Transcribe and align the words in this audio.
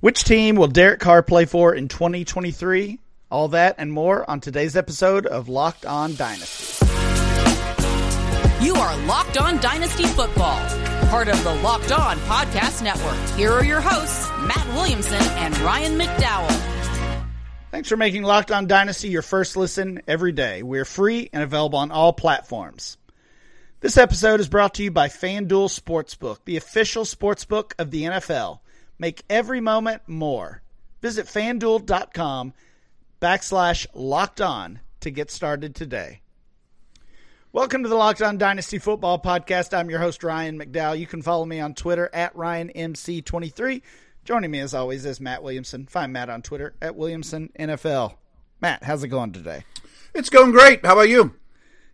Which 0.00 0.22
team 0.22 0.54
will 0.54 0.68
Derek 0.68 1.00
Carr 1.00 1.24
play 1.24 1.44
for 1.44 1.74
in 1.74 1.88
2023? 1.88 3.00
All 3.32 3.48
that 3.48 3.74
and 3.78 3.90
more 3.90 4.30
on 4.30 4.38
today's 4.38 4.76
episode 4.76 5.26
of 5.26 5.48
Locked 5.48 5.84
On 5.84 6.14
Dynasty. 6.14 6.86
You 8.64 8.74
are 8.76 8.96
Locked 9.06 9.38
On 9.38 9.58
Dynasty 9.58 10.04
Football, 10.04 10.60
part 11.08 11.26
of 11.26 11.42
the 11.42 11.52
Locked 11.52 11.90
On 11.90 12.16
Podcast 12.18 12.80
Network. 12.80 13.18
Here 13.36 13.50
are 13.50 13.64
your 13.64 13.80
hosts, 13.80 14.28
Matt 14.46 14.68
Williamson 14.68 15.20
and 15.20 15.58
Ryan 15.58 15.98
McDowell. 15.98 17.26
Thanks 17.72 17.88
for 17.88 17.96
making 17.96 18.22
Locked 18.22 18.52
On 18.52 18.68
Dynasty 18.68 19.08
your 19.08 19.22
first 19.22 19.56
listen 19.56 20.02
every 20.06 20.30
day. 20.30 20.62
We're 20.62 20.84
free 20.84 21.28
and 21.32 21.42
available 21.42 21.80
on 21.80 21.90
all 21.90 22.12
platforms. 22.12 22.98
This 23.80 23.96
episode 23.96 24.38
is 24.38 24.48
brought 24.48 24.74
to 24.74 24.84
you 24.84 24.92
by 24.92 25.08
FanDuel 25.08 25.76
Sportsbook, 25.76 26.38
the 26.44 26.56
official 26.56 27.02
sportsbook 27.02 27.72
of 27.80 27.90
the 27.90 28.04
NFL. 28.04 28.60
Make 28.98 29.22
every 29.30 29.60
moment 29.60 30.02
more. 30.08 30.62
Visit 31.00 31.26
fanduel.com 31.26 32.52
backslash 33.20 33.86
locked 33.94 34.40
on 34.40 34.80
to 35.00 35.10
get 35.10 35.30
started 35.30 35.74
today. 35.74 36.20
Welcome 37.52 37.84
to 37.84 37.88
the 37.88 37.94
Locked 37.94 38.22
On 38.22 38.36
Dynasty 38.36 38.78
Football 38.78 39.20
Podcast. 39.20 39.76
I'm 39.76 39.88
your 39.88 40.00
host, 40.00 40.24
Ryan 40.24 40.58
McDowell. 40.58 40.98
You 40.98 41.06
can 41.06 41.22
follow 41.22 41.44
me 41.44 41.60
on 41.60 41.74
Twitter 41.74 42.10
at 42.12 42.34
RyanMC23. 42.34 43.82
Joining 44.24 44.50
me 44.50 44.58
as 44.58 44.74
always 44.74 45.06
is 45.06 45.20
Matt 45.20 45.42
Williamson. 45.42 45.86
Find 45.86 46.12
Matt 46.12 46.28
on 46.28 46.42
Twitter 46.42 46.74
at 46.82 46.96
Williamson 46.96 47.50
NFL. 47.58 48.14
Matt, 48.60 48.82
how's 48.82 49.04
it 49.04 49.08
going 49.08 49.32
today? 49.32 49.64
It's 50.12 50.28
going 50.28 50.50
great. 50.50 50.84
How 50.84 50.94
about 50.94 51.08
you? 51.08 51.34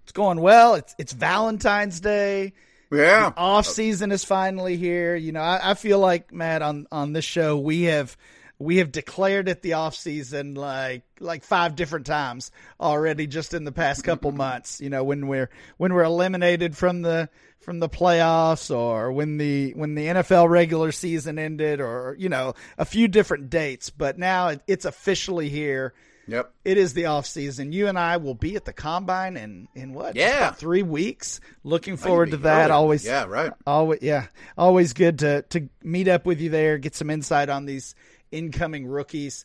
It's 0.02 0.12
going 0.12 0.41
well. 0.41 0.74
It's 0.74 0.94
it's 0.98 1.12
Valentine's 1.12 2.00
Day. 2.00 2.55
Yeah. 2.94 3.30
The 3.30 3.36
off 3.36 3.66
season 3.66 4.12
is 4.12 4.24
finally 4.24 4.76
here. 4.76 5.16
You 5.16 5.32
know, 5.32 5.40
I, 5.40 5.70
I, 5.70 5.74
feel 5.74 5.98
like 5.98 6.32
Matt 6.32 6.62
on 6.62 6.86
on 6.92 7.12
this 7.12 7.24
show 7.24 7.58
we 7.58 7.84
have 7.84 8.16
we 8.58 8.76
have 8.78 8.92
declared 8.92 9.48
it 9.48 9.62
the 9.62 9.74
off 9.74 9.94
season 9.94 10.55
like 10.55 11.02
like 11.20 11.42
five 11.42 11.77
different 11.77 12.06
times 12.06 12.50
already 12.80 13.27
just 13.27 13.52
in 13.52 13.64
the 13.64 13.72
past 13.72 14.04
couple 14.04 14.32
months. 14.32 14.80
You 14.80 14.91
know, 14.91 15.04
when 15.04 15.27
we're 15.27 15.50
when 15.77 15.92
we're 15.92 16.04
eliminated 16.04 16.77
from 16.77 17.02
the 17.02 17.28
from 17.60 17.80
the 17.80 17.88
playoffs 17.88 18.74
or 18.74 19.10
when 19.10 19.38
the 19.38 19.72
when 19.74 19.94
the 19.94 20.06
NFL 20.06 20.48
regular 20.48 20.92
season 20.92 21.38
ended 21.38 21.80
or 21.80 22.14
you 22.19 22.28
know 22.28 22.54
a 22.78 22.84
few 22.84 23.08
different 23.08 23.50
dates. 23.50 23.91
But 23.91 24.19
now 24.19 24.48
it, 24.48 24.62
it's 24.66 24.84
officially 24.84 25.48
here 25.48 25.94
Yep. 26.27 26.53
It 26.64 26.78
is 26.78 26.94
the 26.94 27.06
off 27.06 27.27
season. 27.27 27.72
You 27.72 27.89
and 27.89 27.98
I 27.98 28.17
will 28.17 28.34
be 28.34 28.56
at 28.56 28.64
the 28.64 28.72
combine 28.72 29.36
in 29.36 29.69
in 29.75 29.92
what? 29.92 30.17
Yeah. 30.17 30.53
three 30.53 30.83
weeks. 30.83 31.41
Looking 31.62 31.97
forward 31.97 32.31
to 32.31 32.39
that. 32.39 32.70
Early. 32.70 32.72
Always. 32.72 33.05
Yeah. 33.05 33.25
Right. 33.25 33.53
Always. 33.66 34.00
Yeah. 34.03 34.27
Always 34.56 34.92
good 34.92 35.19
to 35.20 35.42
to 35.50 35.69
meet 35.83 36.08
up 36.08 36.27
with 36.27 36.41
you 36.41 36.50
there. 36.50 36.78
Get 36.78 36.94
some 36.94 37.11
insight 37.11 37.48
on 37.48 37.66
these 37.66 37.94
incoming 38.31 38.86
rookies. 38.86 39.44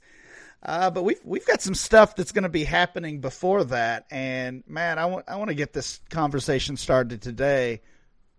Uh, 0.62 0.90
but 0.90 1.04
we've 1.04 1.22
we've 1.24 1.46
got 1.46 1.62
some 1.62 1.76
stuff 1.76 2.16
that's 2.16 2.34
going 2.34 2.44
to 2.44 2.50
be 2.50 2.66
happening 2.66 3.22
before 3.22 3.64
that, 3.64 4.06
and 4.12 4.64
man, 4.68 5.00
I 5.00 5.06
want 5.06 5.26
I 5.30 5.38
want 5.38 5.50
to 5.50 5.56
get 5.56 5.72
this 5.72 6.02
conversation 6.10 6.76
started 6.76 7.22
today 7.22 7.82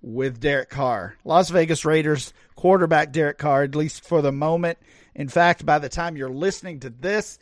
with 0.02 0.38
Derek 0.38 0.68
Carr, 0.68 1.14
Las 1.24 1.48
Vegas 1.48 1.84
Raiders 1.84 2.34
quarterback 2.56 3.12
Derek 3.12 3.38
Carr, 3.38 3.62
at 3.62 3.74
least 3.74 4.04
for 4.04 4.20
the 4.20 4.32
moment. 4.32 4.78
In 5.14 5.28
fact, 5.28 5.64
by 5.64 5.78
the 5.78 5.88
time 5.88 6.16
you're 6.16 6.28
listening 6.28 6.80
to 6.80 6.90
this, 6.90 7.38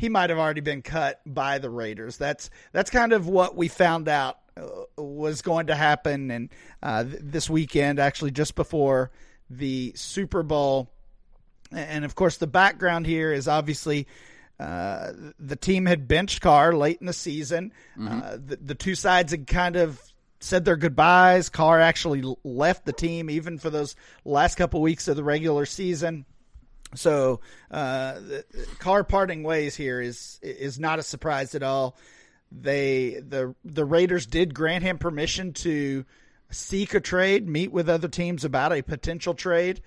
he 0.00 0.08
might 0.08 0.30
have 0.30 0.38
already 0.38 0.62
been 0.62 0.80
cut 0.80 1.20
by 1.26 1.58
the 1.58 1.68
Raiders. 1.68 2.16
That's 2.16 2.48
that's 2.72 2.88
kind 2.88 3.12
of 3.12 3.28
what 3.28 3.54
we 3.54 3.68
found 3.68 4.08
out 4.08 4.38
uh, 4.56 4.66
was 4.96 5.42
going 5.42 5.66
to 5.66 5.74
happen, 5.74 6.30
and 6.30 6.48
uh, 6.82 7.04
th- 7.04 7.18
this 7.20 7.50
weekend, 7.50 7.98
actually, 7.98 8.30
just 8.30 8.54
before 8.54 9.10
the 9.50 9.92
Super 9.94 10.42
Bowl. 10.42 10.90
And 11.70 12.06
of 12.06 12.14
course, 12.14 12.38
the 12.38 12.46
background 12.46 13.06
here 13.06 13.30
is 13.30 13.46
obviously 13.46 14.06
uh, 14.58 15.12
the 15.38 15.56
team 15.56 15.84
had 15.84 16.08
benched 16.08 16.40
Carr 16.40 16.72
late 16.72 16.96
in 17.02 17.06
the 17.06 17.12
season. 17.12 17.70
Mm-hmm. 17.98 18.46
The, 18.46 18.56
the 18.56 18.74
two 18.74 18.94
sides 18.94 19.32
had 19.32 19.46
kind 19.46 19.76
of 19.76 20.00
said 20.38 20.64
their 20.64 20.78
goodbyes. 20.78 21.50
Carr 21.50 21.78
actually 21.78 22.24
left 22.42 22.86
the 22.86 22.94
team 22.94 23.28
even 23.28 23.58
for 23.58 23.68
those 23.68 23.96
last 24.24 24.54
couple 24.54 24.80
weeks 24.80 25.08
of 25.08 25.16
the 25.16 25.22
regular 25.22 25.66
season. 25.66 26.24
So, 26.94 27.40
uh, 27.70 28.20
Carr 28.78 29.04
parting 29.04 29.42
ways 29.42 29.76
here 29.76 30.00
is 30.00 30.38
is 30.42 30.78
not 30.78 30.98
a 30.98 31.02
surprise 31.02 31.54
at 31.54 31.62
all. 31.62 31.96
They 32.50 33.20
the 33.26 33.54
the 33.64 33.84
Raiders 33.84 34.26
did 34.26 34.54
grant 34.54 34.82
him 34.82 34.98
permission 34.98 35.52
to 35.54 36.04
seek 36.50 36.94
a 36.94 37.00
trade, 37.00 37.48
meet 37.48 37.70
with 37.70 37.88
other 37.88 38.08
teams 38.08 38.44
about 38.44 38.72
a 38.72 38.82
potential 38.82 39.34
trade, 39.34 39.82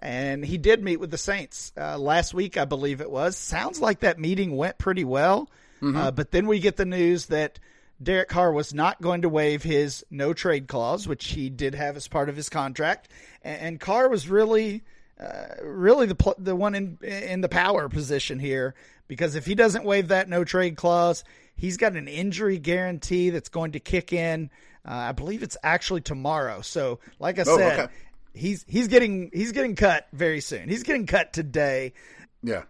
and 0.00 0.44
he 0.44 0.58
did 0.58 0.82
meet 0.82 0.98
with 0.98 1.12
the 1.12 1.18
Saints 1.18 1.72
uh, 1.76 1.96
last 1.96 2.34
week, 2.34 2.56
I 2.56 2.64
believe 2.64 3.00
it 3.00 3.10
was. 3.10 3.36
Sounds 3.36 3.80
like 3.80 4.00
that 4.00 4.18
meeting 4.18 4.56
went 4.56 4.78
pretty 4.78 5.04
well, 5.04 5.48
mm-hmm. 5.80 5.96
uh, 5.96 6.10
but 6.10 6.32
then 6.32 6.46
we 6.46 6.58
get 6.60 6.76
the 6.76 6.86
news 6.86 7.26
that. 7.26 7.58
Derek 8.00 8.28
Carr 8.28 8.52
was 8.52 8.72
not 8.72 9.02
going 9.02 9.22
to 9.22 9.28
waive 9.28 9.64
his 9.64 10.06
no 10.08 10.32
trade 10.32 10.68
clause, 10.68 11.08
which 11.08 11.30
he 11.30 11.50
did 11.50 11.74
have 11.74 11.96
as 11.96 12.06
part 12.06 12.28
of 12.28 12.36
his 12.36 12.48
contract, 12.48 13.08
and, 13.42 13.60
and 13.60 13.80
Carr 13.80 14.08
was 14.08 14.28
really 14.28 14.84
uh, 15.20 15.62
really 15.64 16.06
the 16.06 16.34
the 16.38 16.54
one 16.54 16.74
in 16.74 16.98
in 17.02 17.40
the 17.40 17.48
power 17.48 17.88
position 17.88 18.38
here 18.38 18.74
because 19.08 19.34
if 19.34 19.46
he 19.46 19.54
doesn't 19.54 19.84
waive 19.84 20.08
that 20.08 20.28
no 20.28 20.44
trade 20.44 20.76
clause, 20.76 21.24
he's 21.56 21.76
got 21.76 21.94
an 21.94 22.06
injury 22.06 22.58
guarantee 22.58 23.30
that's 23.30 23.48
going 23.48 23.72
to 23.72 23.80
kick 23.80 24.12
in. 24.12 24.50
Uh, 24.86 24.94
I 24.94 25.12
believe 25.12 25.42
it's 25.42 25.56
actually 25.62 26.02
tomorrow. 26.02 26.60
So, 26.60 27.00
like 27.18 27.38
I 27.38 27.42
oh, 27.46 27.56
said, 27.56 27.80
okay. 27.80 27.92
he's 28.32 28.64
he's 28.68 28.88
getting 28.88 29.30
he's 29.32 29.52
getting 29.52 29.74
cut 29.74 30.06
very 30.12 30.40
soon. 30.40 30.68
He's 30.68 30.84
getting 30.84 31.06
cut 31.06 31.32
today. 31.32 31.94
Yeah, 32.42 32.62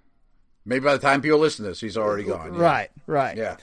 maybe 0.64 0.84
by 0.84 0.94
the 0.94 1.02
time 1.02 1.20
people 1.20 1.38
listen 1.38 1.64
to 1.64 1.70
this, 1.70 1.80
he's 1.80 1.98
already 1.98 2.24
gone. 2.24 2.54
Yeah. 2.54 2.60
Right, 2.60 2.90
right. 3.06 3.36
Yeah. 3.36 3.56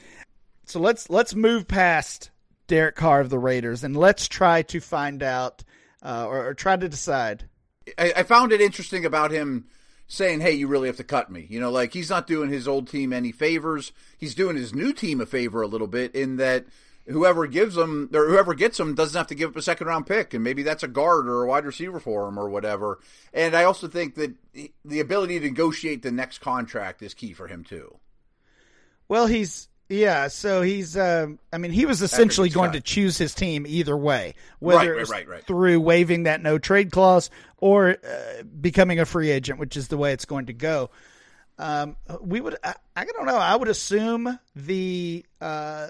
So 0.66 0.79
let's 0.79 1.09
let's 1.09 1.34
move 1.34 1.67
past 1.67 2.29
Derek 2.67 2.96
Carr 2.96 3.22
of 3.22 3.29
the 3.29 3.40
Raiders 3.40 3.84
and 3.84 3.96
let's 3.96 4.28
try 4.28 4.62
to 4.63 4.79
find 4.79 5.23
out 5.23 5.63
uh, 6.03 6.25
or, 6.28 6.50
or 6.50 6.53
try 6.53 6.75
to 6.75 6.88
decide 6.88 7.46
I, 7.97 8.13
I 8.18 8.23
found 8.23 8.51
it 8.51 8.62
interesting 8.62 9.06
about 9.06 9.31
him 9.31 9.66
saying, 10.07 10.41
"Hey, 10.41 10.53
you 10.53 10.68
really 10.68 10.88
have 10.88 10.97
to 10.97 11.03
cut 11.03 11.31
me." 11.31 11.46
You 11.50 11.59
know, 11.59 11.72
like 11.72 11.94
he's 11.94 12.09
not 12.09 12.28
doing 12.28 12.50
his 12.50 12.68
old 12.68 12.88
team 12.88 13.13
any 13.13 13.31
favors. 13.31 13.91
He's 14.18 14.35
doing 14.35 14.56
his 14.56 14.73
new 14.73 14.94
team 14.94 15.22
a 15.22 15.25
favor 15.25 15.62
a 15.62 15.68
little 15.68 15.88
bit 15.88 16.16
in 16.16 16.38
that 16.38 16.66
whoever 17.07 17.46
gives 17.47 17.78
him 17.78 18.09
or 18.13 18.28
whoever 18.28 18.53
gets 18.53 18.79
him 18.79 18.96
doesn't 18.96 19.18
have 19.18 19.28
to 19.28 19.35
give 19.35 19.51
up 19.51 19.56
a 19.56 19.62
second 19.62 19.88
round 19.88 20.07
pick, 20.07 20.34
and 20.34 20.44
maybe 20.44 20.63
that's 20.63 20.84
a 20.84 20.88
guard 20.88 21.28
or 21.28 21.44
a 21.44 21.47
wide 21.47 21.66
receiver 21.66 22.00
for 22.00 22.28
him 22.28 22.40
or 22.40 22.50
whatever. 22.50 23.00
And 23.34 23.56
I 23.56 23.63
also 23.63 23.88
think 23.88 24.16
that 24.16 24.34
the 24.84 25.00
ability 25.00 25.40
to 25.40 25.46
negotiate 25.46 26.02
the 26.02 26.12
next 26.12 26.40
contract 26.40 27.02
is 27.02 27.13
key 27.13 27.34
for 27.34 27.47
him 27.47 27.63
too. 27.63 28.00
Well, 29.07 29.28
he's 29.28 29.67
yeah, 29.88 30.29
so 30.29 30.62
he's. 30.63 30.97
Uh, 30.97 31.28
I 31.53 31.59
mean, 31.59 31.72
he 31.72 31.85
was 31.85 32.01
essentially 32.01 32.50
going 32.50 32.72
to 32.72 32.81
choose 32.81 33.18
his 33.18 33.35
team 33.35 33.66
either 33.68 33.96
way, 33.96 34.34
whether 34.59 34.96
right, 34.96 35.07
right, 35.07 35.28
right, 35.28 35.46
through 35.46 35.79
waiving 35.79 36.23
that 36.23 36.41
no 36.41 36.57
trade 36.57 36.91
clause 36.91 37.29
or 37.57 37.91
uh, 37.91 38.44
becoming 38.59 39.00
a 39.00 39.06
free 39.06 39.29
agent, 39.29 39.59
which 39.59 39.78
is 39.78 39.88
the 39.88 39.97
way 39.97 40.12
it's 40.12 40.25
going 40.25 40.47
to 40.47 40.53
go. 40.53 40.90
Um, 41.59 41.97
we 42.19 42.41
would. 42.41 42.57
I, 42.63 42.73
I, 42.96 43.06
don't 43.06 43.28
know. 43.28 43.38
I 43.38 43.56
would 43.56 43.68
assume 43.68 44.40
the 44.56 45.23
uh, 45.40 45.88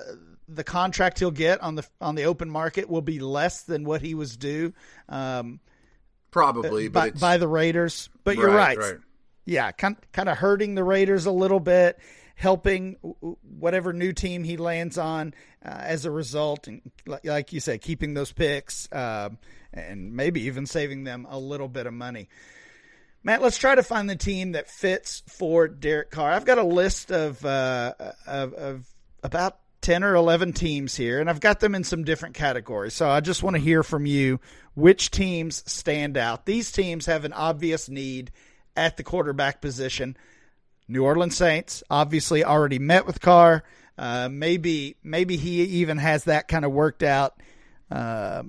the 0.49 0.65
contract 0.65 1.19
he'll 1.19 1.31
get 1.31 1.61
on 1.61 1.75
the 1.75 1.85
on 2.01 2.15
the 2.15 2.25
open 2.25 2.49
market 2.49 2.89
will 2.89 3.01
be 3.01 3.19
less 3.19 3.63
than 3.63 3.85
what 3.85 4.01
he 4.01 4.13
was 4.13 4.35
due. 4.35 4.73
Um, 5.07 5.61
Probably, 6.31 6.89
by, 6.89 7.11
by, 7.11 7.37
the 7.37 7.47
Raiders. 7.47 8.09
But 8.25 8.35
you're 8.35 8.51
right. 8.51 8.77
Yeah, 9.45 9.71
kind 9.71 9.95
kind 10.11 10.27
of 10.27 10.37
hurting 10.37 10.75
the 10.75 10.83
Raiders 10.83 11.25
a 11.25 11.31
little 11.31 11.61
bit 11.61 11.97
helping 12.35 12.93
whatever 13.59 13.93
new 13.93 14.13
team 14.13 14.43
he 14.43 14.57
lands 14.57 14.97
on 14.97 15.33
uh, 15.65 15.69
as 15.69 16.05
a 16.05 16.11
result, 16.11 16.67
and 16.67 16.81
like 17.23 17.53
you 17.53 17.59
said, 17.59 17.81
keeping 17.81 18.13
those 18.13 18.31
picks 18.31 18.91
uh, 18.91 19.29
and 19.73 20.13
maybe 20.13 20.41
even 20.41 20.65
saving 20.65 21.03
them 21.03 21.25
a 21.29 21.39
little 21.39 21.69
bit 21.69 21.87
of 21.87 21.93
money. 21.93 22.29
Matt, 23.23 23.41
let's 23.41 23.57
try 23.57 23.73
to 23.73 23.81
find 23.81 24.07
the 24.09 24.15
team 24.15 24.51
that 24.51 24.69
fits 24.69 25.23
for 25.27 25.67
Derek 25.67 26.11
Carr. 26.11 26.31
I've 26.31 26.45
got 26.45 26.59
a 26.59 26.63
list 26.63 27.11
of 27.11 27.43
uh, 27.43 27.93
of, 28.27 28.53
of 28.53 28.85
about 29.23 29.57
10 29.81 30.03
or 30.03 30.15
11 30.15 30.53
teams 30.53 30.95
here, 30.95 31.19
and 31.19 31.29
I've 31.29 31.39
got 31.39 31.59
them 31.59 31.73
in 31.73 31.83
some 31.83 32.03
different 32.03 32.35
categories. 32.35 32.93
So 32.93 33.09
I 33.09 33.21
just 33.21 33.43
want 33.43 33.55
to 33.55 33.61
hear 33.61 33.81
from 33.83 34.05
you 34.05 34.39
which 34.75 35.09
teams 35.09 35.63
stand 35.71 36.17
out. 36.17 36.45
These 36.45 36.71
teams 36.71 37.05
have 37.05 37.23
an 37.23 37.33
obvious 37.33 37.87
need 37.89 38.31
at 38.75 38.97
the 38.97 39.03
quarterback 39.03 39.61
position. 39.61 40.17
New 40.87 41.03
Orleans 41.03 41.35
Saints 41.35 41.83
obviously 41.89 42.43
already 42.43 42.79
met 42.79 43.05
with 43.05 43.21
Carr. 43.21 43.63
Uh, 43.97 44.29
maybe 44.29 44.97
maybe 45.03 45.37
he 45.37 45.61
even 45.63 45.97
has 45.97 46.25
that 46.25 46.47
kind 46.47 46.65
of 46.65 46.71
worked 46.71 47.01
out, 47.01 47.39
uh, 47.89 48.43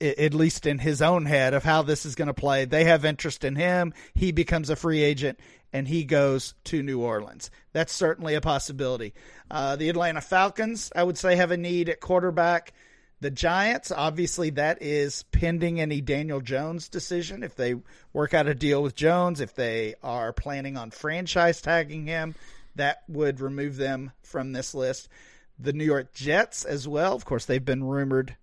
at 0.00 0.34
least 0.34 0.66
in 0.66 0.78
his 0.78 1.02
own 1.02 1.26
head 1.26 1.54
of 1.54 1.64
how 1.64 1.82
this 1.82 2.06
is 2.06 2.14
going 2.14 2.28
to 2.28 2.34
play. 2.34 2.64
They 2.64 2.84
have 2.84 3.04
interest 3.04 3.44
in 3.44 3.56
him. 3.56 3.94
He 4.14 4.32
becomes 4.32 4.70
a 4.70 4.76
free 4.76 5.02
agent 5.02 5.38
and 5.72 5.88
he 5.88 6.04
goes 6.04 6.54
to 6.64 6.82
New 6.82 7.00
Orleans. 7.00 7.50
That's 7.72 7.92
certainly 7.92 8.34
a 8.34 8.40
possibility. 8.40 9.14
Uh, 9.50 9.76
the 9.76 9.88
Atlanta 9.88 10.20
Falcons, 10.20 10.92
I 10.94 11.02
would 11.02 11.18
say, 11.18 11.36
have 11.36 11.50
a 11.50 11.56
need 11.56 11.88
at 11.88 12.00
quarterback. 12.00 12.72
The 13.22 13.30
Giants, 13.30 13.92
obviously, 13.92 14.50
that 14.50 14.82
is 14.82 15.22
pending 15.30 15.80
any 15.80 16.00
Daniel 16.00 16.40
Jones 16.40 16.88
decision. 16.88 17.44
If 17.44 17.54
they 17.54 17.76
work 18.12 18.34
out 18.34 18.48
a 18.48 18.54
deal 18.54 18.82
with 18.82 18.96
Jones, 18.96 19.40
if 19.40 19.54
they 19.54 19.94
are 20.02 20.32
planning 20.32 20.76
on 20.76 20.90
franchise 20.90 21.62
tagging 21.62 22.08
him, 22.08 22.34
that 22.74 23.04
would 23.06 23.38
remove 23.38 23.76
them 23.76 24.10
from 24.24 24.50
this 24.50 24.74
list. 24.74 25.08
The 25.56 25.72
New 25.72 25.84
York 25.84 26.12
Jets, 26.12 26.64
as 26.64 26.88
well. 26.88 27.14
Of 27.14 27.24
course, 27.24 27.44
they've 27.44 27.64
been 27.64 27.84
rumored 27.84 28.36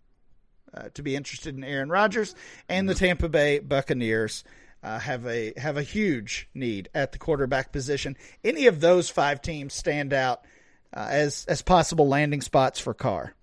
uh, 0.74 0.88
to 0.94 1.04
be 1.04 1.14
interested 1.14 1.58
in 1.58 1.66
Aaron 1.66 1.90
Rodgers, 1.90 2.34
and 2.70 2.88
the 2.88 2.96
Tampa 2.96 3.28
Bay 3.28 3.60
Buccaneers. 3.60 4.46
Uh, 4.82 4.98
have 4.98 5.28
a 5.28 5.52
have 5.58 5.76
a 5.76 5.84
huge 5.84 6.48
need 6.54 6.88
at 6.96 7.12
the 7.12 7.18
quarterback 7.18 7.74
position. 7.74 8.16
Any 8.46 8.68
of 8.68 8.80
those 8.80 9.10
five 9.10 9.42
teams 9.42 9.74
stand 9.74 10.14
out 10.14 10.46
uh, 10.94 11.06
as 11.10 11.44
as 11.50 11.62
possible 11.62 12.08
landing 12.08 12.40
spots 12.40 12.80
for 12.80 12.94
Carr? 12.94 13.36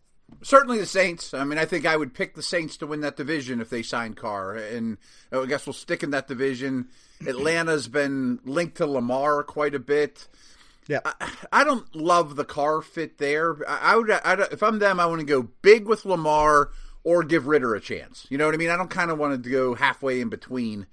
Certainly 0.42 0.78
the 0.78 0.86
Saints. 0.86 1.34
I 1.34 1.44
mean, 1.44 1.58
I 1.58 1.64
think 1.64 1.86
I 1.86 1.96
would 1.96 2.14
pick 2.14 2.34
the 2.34 2.42
Saints 2.42 2.76
to 2.78 2.86
win 2.86 3.00
that 3.00 3.16
division 3.16 3.60
if 3.60 3.70
they 3.70 3.82
signed 3.82 4.16
Carr, 4.16 4.56
and 4.56 4.98
I 5.32 5.44
guess 5.46 5.66
we'll 5.66 5.72
stick 5.72 6.02
in 6.02 6.10
that 6.10 6.28
division. 6.28 6.88
Atlanta's 7.26 7.88
been 7.88 8.40
linked 8.44 8.76
to 8.78 8.86
Lamar 8.86 9.42
quite 9.42 9.74
a 9.74 9.78
bit. 9.78 10.28
Yeah, 10.88 11.00
I, 11.04 11.32
I 11.52 11.64
don't 11.64 11.94
love 11.94 12.36
the 12.36 12.44
Carr 12.44 12.82
fit 12.82 13.18
there. 13.18 13.56
I, 13.68 13.92
I 13.92 13.96
would, 13.96 14.10
I, 14.10 14.46
if 14.52 14.62
I'm 14.62 14.78
them, 14.78 15.00
I 15.00 15.06
want 15.06 15.20
to 15.20 15.26
go 15.26 15.42
big 15.62 15.86
with 15.86 16.04
Lamar 16.04 16.70
or 17.02 17.22
give 17.22 17.46
Ridder 17.46 17.74
a 17.74 17.80
chance. 17.80 18.26
You 18.28 18.38
know 18.38 18.46
what 18.46 18.54
I 18.54 18.58
mean? 18.58 18.70
I 18.70 18.76
don't 18.76 18.90
kind 18.90 19.10
of 19.10 19.18
want 19.18 19.42
to 19.42 19.50
go 19.50 19.74
halfway 19.74 20.20
in 20.20 20.28
between. 20.28 20.86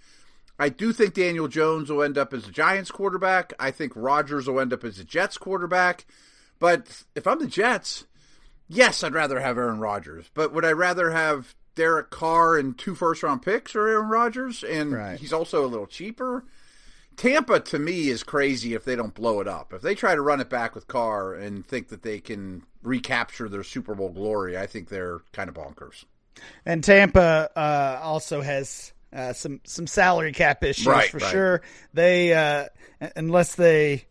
I 0.59 0.69
do 0.69 0.93
think 0.93 1.15
Daniel 1.15 1.47
Jones 1.47 1.89
will 1.89 2.03
end 2.03 2.17
up 2.17 2.33
as 2.33 2.45
the 2.45 2.51
Giants 2.51 2.91
quarterback. 2.91 3.53
I 3.59 3.71
think 3.71 3.93
Rodgers 3.95 4.47
will 4.47 4.59
end 4.59 4.73
up 4.73 4.83
as 4.83 4.97
the 4.97 5.03
Jets 5.03 5.37
quarterback. 5.37 6.05
But 6.59 7.03
if 7.15 7.25
I'm 7.25 7.39
the 7.39 7.47
Jets, 7.47 8.05
yes, 8.67 9.03
I'd 9.03 9.13
rather 9.13 9.39
have 9.39 9.57
Aaron 9.57 9.79
Rodgers. 9.79 10.29
But 10.33 10.53
would 10.53 10.65
I 10.65 10.71
rather 10.71 11.11
have 11.11 11.55
Derek 11.75 12.09
Carr 12.09 12.57
and 12.57 12.77
two 12.77 12.95
first 12.95 13.23
round 13.23 13.41
picks 13.41 13.75
or 13.75 13.87
Aaron 13.87 14.09
Rodgers? 14.09 14.63
And 14.63 14.93
right. 14.93 15.19
he's 15.19 15.33
also 15.33 15.65
a 15.65 15.67
little 15.67 15.87
cheaper. 15.87 16.43
Tampa 17.15 17.59
to 17.59 17.79
me 17.79 18.09
is 18.09 18.23
crazy 18.23 18.73
if 18.73 18.85
they 18.85 18.95
don't 18.95 19.13
blow 19.13 19.39
it 19.39 19.47
up. 19.47 19.73
If 19.73 19.81
they 19.81 19.95
try 19.95 20.15
to 20.15 20.21
run 20.21 20.41
it 20.41 20.49
back 20.49 20.73
with 20.73 20.87
Carr 20.87 21.33
and 21.33 21.65
think 21.65 21.89
that 21.89 22.01
they 22.01 22.19
can 22.19 22.63
recapture 22.81 23.47
their 23.47 23.63
Super 23.63 23.93
Bowl 23.93 24.09
glory, 24.09 24.57
I 24.57 24.65
think 24.65 24.89
they're 24.89 25.21
kind 25.31 25.49
of 25.49 25.55
bonkers. 25.55 26.05
And 26.65 26.83
Tampa 26.83 27.49
uh, 27.55 27.99
also 28.01 28.41
has 28.41 28.93
uh, 29.13 29.33
some 29.33 29.61
some 29.63 29.85
salary 29.85 30.31
cap 30.31 30.63
issues 30.63 30.87
right, 30.87 31.09
for 31.09 31.19
right. 31.19 31.31
sure. 31.31 31.61
They 31.93 32.33
uh, 32.33 32.65
unless 33.15 33.55
they 33.55 34.05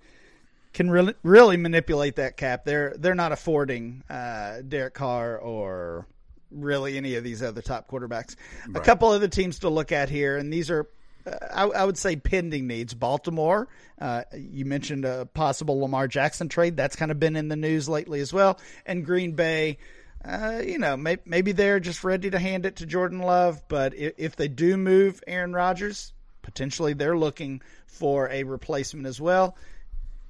can 0.73 0.91
really 0.91 1.15
really 1.23 1.57
manipulate 1.57 2.17
that 2.17 2.37
cap, 2.37 2.65
they're 2.65 2.95
they're 2.99 3.15
not 3.15 3.33
affording 3.33 4.03
uh, 4.09 4.63
Derek 4.67 4.95
Carr 4.95 5.39
or 5.39 6.07
really 6.51 6.97
any 6.97 7.15
of 7.15 7.25
these 7.25 7.43
other 7.43 7.63
top 7.63 7.89
quarterbacks. 7.91 8.37
Right. 8.67 8.77
A 8.77 8.81
couple 8.81 9.09
other 9.09 9.29
teams 9.29 9.61
to 9.61 9.69
look 9.69 9.93
at 9.93 10.09
here, 10.09 10.37
and 10.37 10.53
these 10.53 10.71
are. 10.71 10.89
Uh, 11.25 11.37
I, 11.53 11.83
I, 11.83 11.85
would 11.85 11.97
say 11.97 12.17
pending 12.17 12.67
needs. 12.67 12.95
Baltimore, 12.95 13.69
uh, 14.01 14.25
you 14.37 14.65
mentioned 14.65 15.05
a 15.05 15.25
possible 15.25 15.79
Lamar 15.79 16.09
Jackson 16.09 16.49
trade. 16.49 16.77
That's 16.77 16.97
kind 16.97 17.13
of 17.13 17.21
been 17.21 17.37
in 17.37 17.47
the 17.47 17.55
news 17.55 17.89
lately 17.89 18.19
as 18.19 18.33
well. 18.33 18.59
And 18.85 19.07
Green 19.07 19.37
Bay, 19.37 19.79
uh, 20.25 20.63
you 20.67 20.79
know, 20.79 20.97
may, 20.97 21.19
maybe 21.25 21.53
they're 21.53 21.79
just 21.79 22.03
ready 22.03 22.29
to 22.31 22.41
hand 22.41 22.67
it 22.67 22.77
to 22.77 22.87
Jordan 22.87 23.21
Love. 23.21 23.63
But 23.69 23.95
if, 23.95 24.15
if, 24.17 24.35
they 24.35 24.49
do 24.49 24.77
move 24.77 25.23
Aaron 25.29 25.53
Rodgers, 25.53 26.13
potentially 26.43 26.93
they're 26.93 27.17
looking 27.17 27.63
for 27.87 28.29
a 28.29 28.43
replacement 28.43 29.07
as 29.07 29.21
well. 29.21 29.57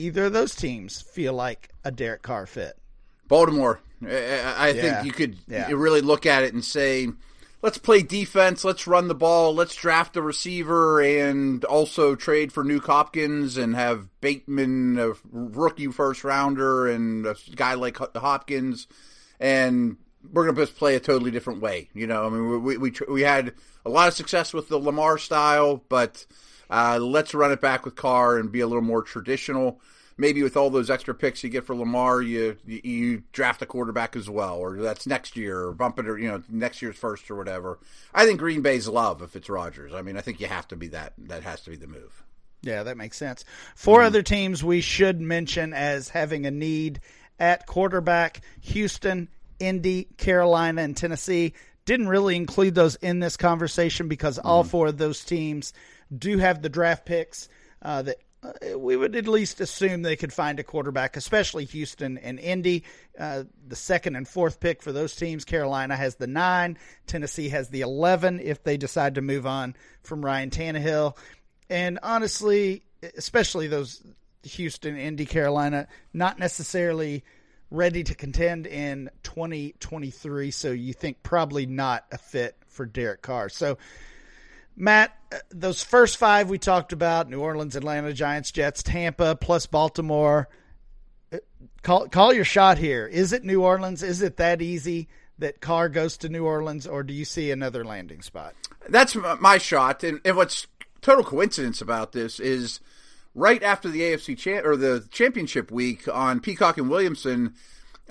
Either 0.02 0.24
of 0.24 0.32
those 0.32 0.54
teams 0.54 1.00
feel 1.00 1.32
like 1.32 1.70
a 1.84 1.90
Derek 1.90 2.22
Carr 2.22 2.46
fit. 2.46 2.76
Baltimore, 3.28 3.80
I, 4.02 4.08
I 4.08 4.68
yeah. 4.70 4.72
think 4.72 5.06
you 5.06 5.12
could 5.12 5.36
yeah. 5.48 5.70
really 5.72 6.00
look 6.00 6.26
at 6.26 6.42
it 6.42 6.52
and 6.52 6.64
say, 6.64 7.08
let's 7.62 7.78
play 7.78 8.02
defense, 8.02 8.64
let's 8.64 8.86
run 8.86 9.08
the 9.08 9.14
ball, 9.14 9.54
let's 9.54 9.74
draft 9.74 10.16
a 10.16 10.22
receiver, 10.22 11.00
and 11.00 11.64
also 11.64 12.14
trade 12.14 12.52
for 12.52 12.64
Nuke 12.64 12.86
Hopkins 12.86 13.56
and 13.56 13.74
have 13.74 14.08
Bateman, 14.20 14.98
a 14.98 15.12
rookie 15.30 15.86
first 15.86 16.24
rounder, 16.24 16.88
and 16.88 17.24
a 17.24 17.36
guy 17.54 17.74
like 17.74 17.96
Hopkins 17.96 18.86
and 19.42 19.96
we're 20.32 20.44
going 20.44 20.54
to 20.54 20.62
just 20.62 20.78
play 20.78 20.94
a 20.94 21.00
totally 21.00 21.32
different 21.32 21.60
way. 21.60 21.90
You 21.92 22.06
know, 22.06 22.26
I 22.26 22.30
mean, 22.30 22.62
we 22.62 22.76
we 22.78 22.92
we 23.08 23.22
had 23.22 23.52
a 23.84 23.90
lot 23.90 24.08
of 24.08 24.14
success 24.14 24.54
with 24.54 24.68
the 24.68 24.78
Lamar 24.78 25.18
style, 25.18 25.82
but 25.88 26.24
uh, 26.72 26.98
let's 26.98 27.34
run 27.34 27.52
it 27.52 27.60
back 27.60 27.84
with 27.84 27.94
Carr 27.94 28.38
and 28.38 28.50
be 28.50 28.60
a 28.60 28.66
little 28.66 28.82
more 28.82 29.02
traditional. 29.02 29.78
Maybe 30.16 30.42
with 30.42 30.56
all 30.56 30.70
those 30.70 30.88
extra 30.88 31.14
picks 31.14 31.44
you 31.44 31.50
get 31.50 31.64
for 31.64 31.74
Lamar, 31.74 32.22
you 32.22 32.56
you 32.66 33.22
draft 33.32 33.60
a 33.60 33.66
quarterback 33.66 34.16
as 34.16 34.28
well, 34.28 34.56
or 34.56 34.76
that's 34.78 35.06
next 35.06 35.36
year, 35.36 35.60
or 35.60 35.72
bump 35.72 35.98
it, 35.98 36.08
or 36.08 36.18
you 36.18 36.28
know, 36.28 36.42
next 36.48 36.80
year's 36.80 36.96
first 36.96 37.30
or 37.30 37.36
whatever. 37.36 37.78
I 38.14 38.24
think 38.24 38.38
Green 38.38 38.62
Bay's 38.62 38.88
love 38.88 39.20
if 39.20 39.36
it's 39.36 39.50
Rodgers. 39.50 39.92
I 39.92 40.00
mean, 40.00 40.16
I 40.16 40.22
think 40.22 40.40
you 40.40 40.46
have 40.46 40.66
to 40.68 40.76
be 40.76 40.88
that. 40.88 41.12
That 41.18 41.42
has 41.42 41.60
to 41.62 41.70
be 41.70 41.76
the 41.76 41.86
move. 41.86 42.24
Yeah, 42.62 42.84
that 42.84 42.96
makes 42.96 43.16
sense. 43.16 43.44
4 43.74 43.98
mm-hmm. 43.98 44.06
other 44.06 44.22
teams 44.22 44.64
we 44.64 44.80
should 44.80 45.20
mention 45.20 45.74
as 45.74 46.08
having 46.08 46.46
a 46.46 46.50
need 46.50 47.00
at 47.38 47.66
quarterback. 47.66 48.40
Houston, 48.60 49.28
Indy, 49.58 50.08
Carolina, 50.16 50.82
and 50.82 50.96
Tennessee. 50.96 51.54
Didn't 51.84 52.08
really 52.08 52.36
include 52.36 52.76
those 52.76 52.94
in 52.96 53.18
this 53.18 53.36
conversation 53.36 54.08
because 54.08 54.38
mm-hmm. 54.38 54.46
all 54.46 54.64
four 54.64 54.86
of 54.86 54.98
those 54.98 55.24
teams 55.24 55.72
do 56.16 56.38
have 56.38 56.62
the 56.62 56.68
draft 56.68 57.06
picks 57.06 57.48
uh, 57.82 58.02
that 58.02 58.16
uh, 58.42 58.78
we 58.78 58.96
would 58.96 59.14
at 59.14 59.28
least 59.28 59.60
assume 59.60 60.02
they 60.02 60.16
could 60.16 60.32
find 60.32 60.58
a 60.58 60.64
quarterback, 60.64 61.16
especially 61.16 61.64
Houston 61.66 62.18
and 62.18 62.40
Indy. 62.40 62.84
Uh, 63.18 63.44
the 63.66 63.76
second 63.76 64.16
and 64.16 64.26
fourth 64.26 64.58
pick 64.58 64.82
for 64.82 64.92
those 64.92 65.14
teams. 65.14 65.44
Carolina 65.44 65.96
has 65.96 66.16
the 66.16 66.26
nine. 66.26 66.76
Tennessee 67.06 67.48
has 67.50 67.68
the 67.68 67.82
11 67.82 68.40
if 68.40 68.62
they 68.64 68.76
decide 68.76 69.14
to 69.14 69.22
move 69.22 69.46
on 69.46 69.76
from 70.02 70.24
Ryan 70.24 70.50
Tannehill. 70.50 71.16
And 71.70 71.98
honestly, 72.02 72.82
especially 73.16 73.68
those 73.68 74.02
Houston, 74.42 74.96
Indy, 74.96 75.24
Carolina, 75.24 75.86
not 76.12 76.38
necessarily 76.38 77.24
ready 77.70 78.04
to 78.04 78.14
contend 78.14 78.66
in 78.66 79.08
2023. 79.22 80.50
So 80.50 80.70
you 80.72 80.92
think 80.92 81.22
probably 81.22 81.66
not 81.66 82.04
a 82.10 82.18
fit 82.18 82.56
for 82.68 82.86
Derek 82.86 83.22
Carr. 83.22 83.48
So, 83.48 83.78
Matt, 84.76 85.16
uh, 85.32 85.38
those 85.50 85.82
first 85.82 86.16
five 86.16 86.48
we 86.48 86.58
talked 86.58 86.92
about 86.92 87.28
New 87.28 87.40
Orleans, 87.40 87.76
Atlanta, 87.76 88.12
Giants, 88.12 88.50
Jets, 88.50 88.82
Tampa, 88.82 89.36
plus 89.36 89.66
Baltimore. 89.66 90.48
Uh, 91.32 91.38
call, 91.82 92.08
call 92.08 92.32
your 92.32 92.44
shot 92.44 92.78
here. 92.78 93.06
Is 93.06 93.32
it 93.32 93.44
New 93.44 93.62
Orleans? 93.62 94.02
Is 94.02 94.22
it 94.22 94.38
that 94.38 94.62
easy 94.62 95.08
that 95.38 95.60
Carr 95.60 95.88
goes 95.88 96.16
to 96.18 96.28
New 96.28 96.44
Orleans, 96.44 96.86
or 96.86 97.02
do 97.02 97.12
you 97.12 97.24
see 97.24 97.50
another 97.50 97.84
landing 97.84 98.22
spot? 98.22 98.54
That's 98.88 99.16
my 99.40 99.58
shot. 99.58 100.04
And, 100.04 100.20
and 100.24 100.36
what's 100.36 100.66
total 101.00 101.24
coincidence 101.24 101.80
about 101.80 102.12
this 102.12 102.40
is 102.40 102.80
right 103.34 103.62
after 103.62 103.88
the 103.88 104.00
AFC 104.00 104.38
cha- 104.38 104.66
or 104.66 104.76
the 104.76 105.06
championship 105.10 105.70
week 105.70 106.08
on 106.08 106.40
Peacock 106.40 106.78
and 106.78 106.88
Williamson, 106.88 107.54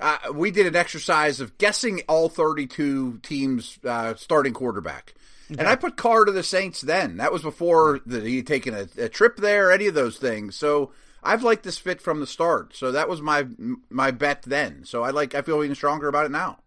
uh, 0.00 0.18
we 0.34 0.50
did 0.50 0.66
an 0.66 0.76
exercise 0.76 1.40
of 1.40 1.56
guessing 1.58 2.02
all 2.08 2.28
32 2.28 3.18
teams' 3.22 3.78
uh, 3.84 4.14
starting 4.14 4.52
quarterback. 4.52 5.14
Okay. 5.52 5.60
And 5.60 5.68
I 5.68 5.76
put 5.76 5.96
Carr 5.96 6.24
to 6.24 6.32
the 6.32 6.42
Saints 6.42 6.80
then. 6.80 7.18
That 7.18 7.32
was 7.32 7.42
before 7.42 8.00
the, 8.06 8.20
he 8.20 8.36
had 8.36 8.46
taken 8.46 8.74
a, 8.74 8.88
a, 8.96 9.08
trip 9.08 9.36
there, 9.36 9.70
any 9.70 9.86
of 9.86 9.94
those 9.94 10.18
things. 10.18 10.56
So 10.56 10.92
I've 11.22 11.42
liked 11.42 11.62
this 11.62 11.78
fit 11.78 12.00
from 12.00 12.20
the 12.20 12.26
start. 12.26 12.74
So 12.74 12.92
that 12.92 13.08
was 13.08 13.20
my 13.20 13.46
my 13.90 14.10
bet 14.10 14.42
then. 14.42 14.84
So 14.84 15.02
I 15.02 15.10
like 15.10 15.34
I 15.34 15.42
feel 15.42 15.62
even 15.62 15.76
stronger 15.76 16.08
about 16.08 16.26
it 16.26 16.30
now. 16.30 16.58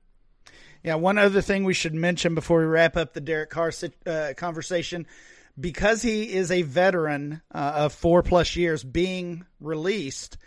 Yeah, 0.83 0.95
one 0.95 1.17
other 1.17 1.41
thing 1.41 1.63
we 1.63 1.73
should 1.73 1.95
mention 1.95 2.35
before 2.35 2.59
we 2.59 2.65
wrap 2.65 2.95
up 2.95 3.13
the 3.13 3.21
Derek 3.21 3.49
Carr 3.49 3.71
uh, 4.05 4.33
conversation 4.37 5.07
because 5.59 6.01
he 6.01 6.31
is 6.31 6.51
a 6.51 6.61
veteran 6.61 7.41
uh, 7.51 7.73
of 7.75 7.93
four 7.93 8.21
plus 8.21 8.55
years 8.55 8.83
being 8.83 9.45
released, 9.59 10.37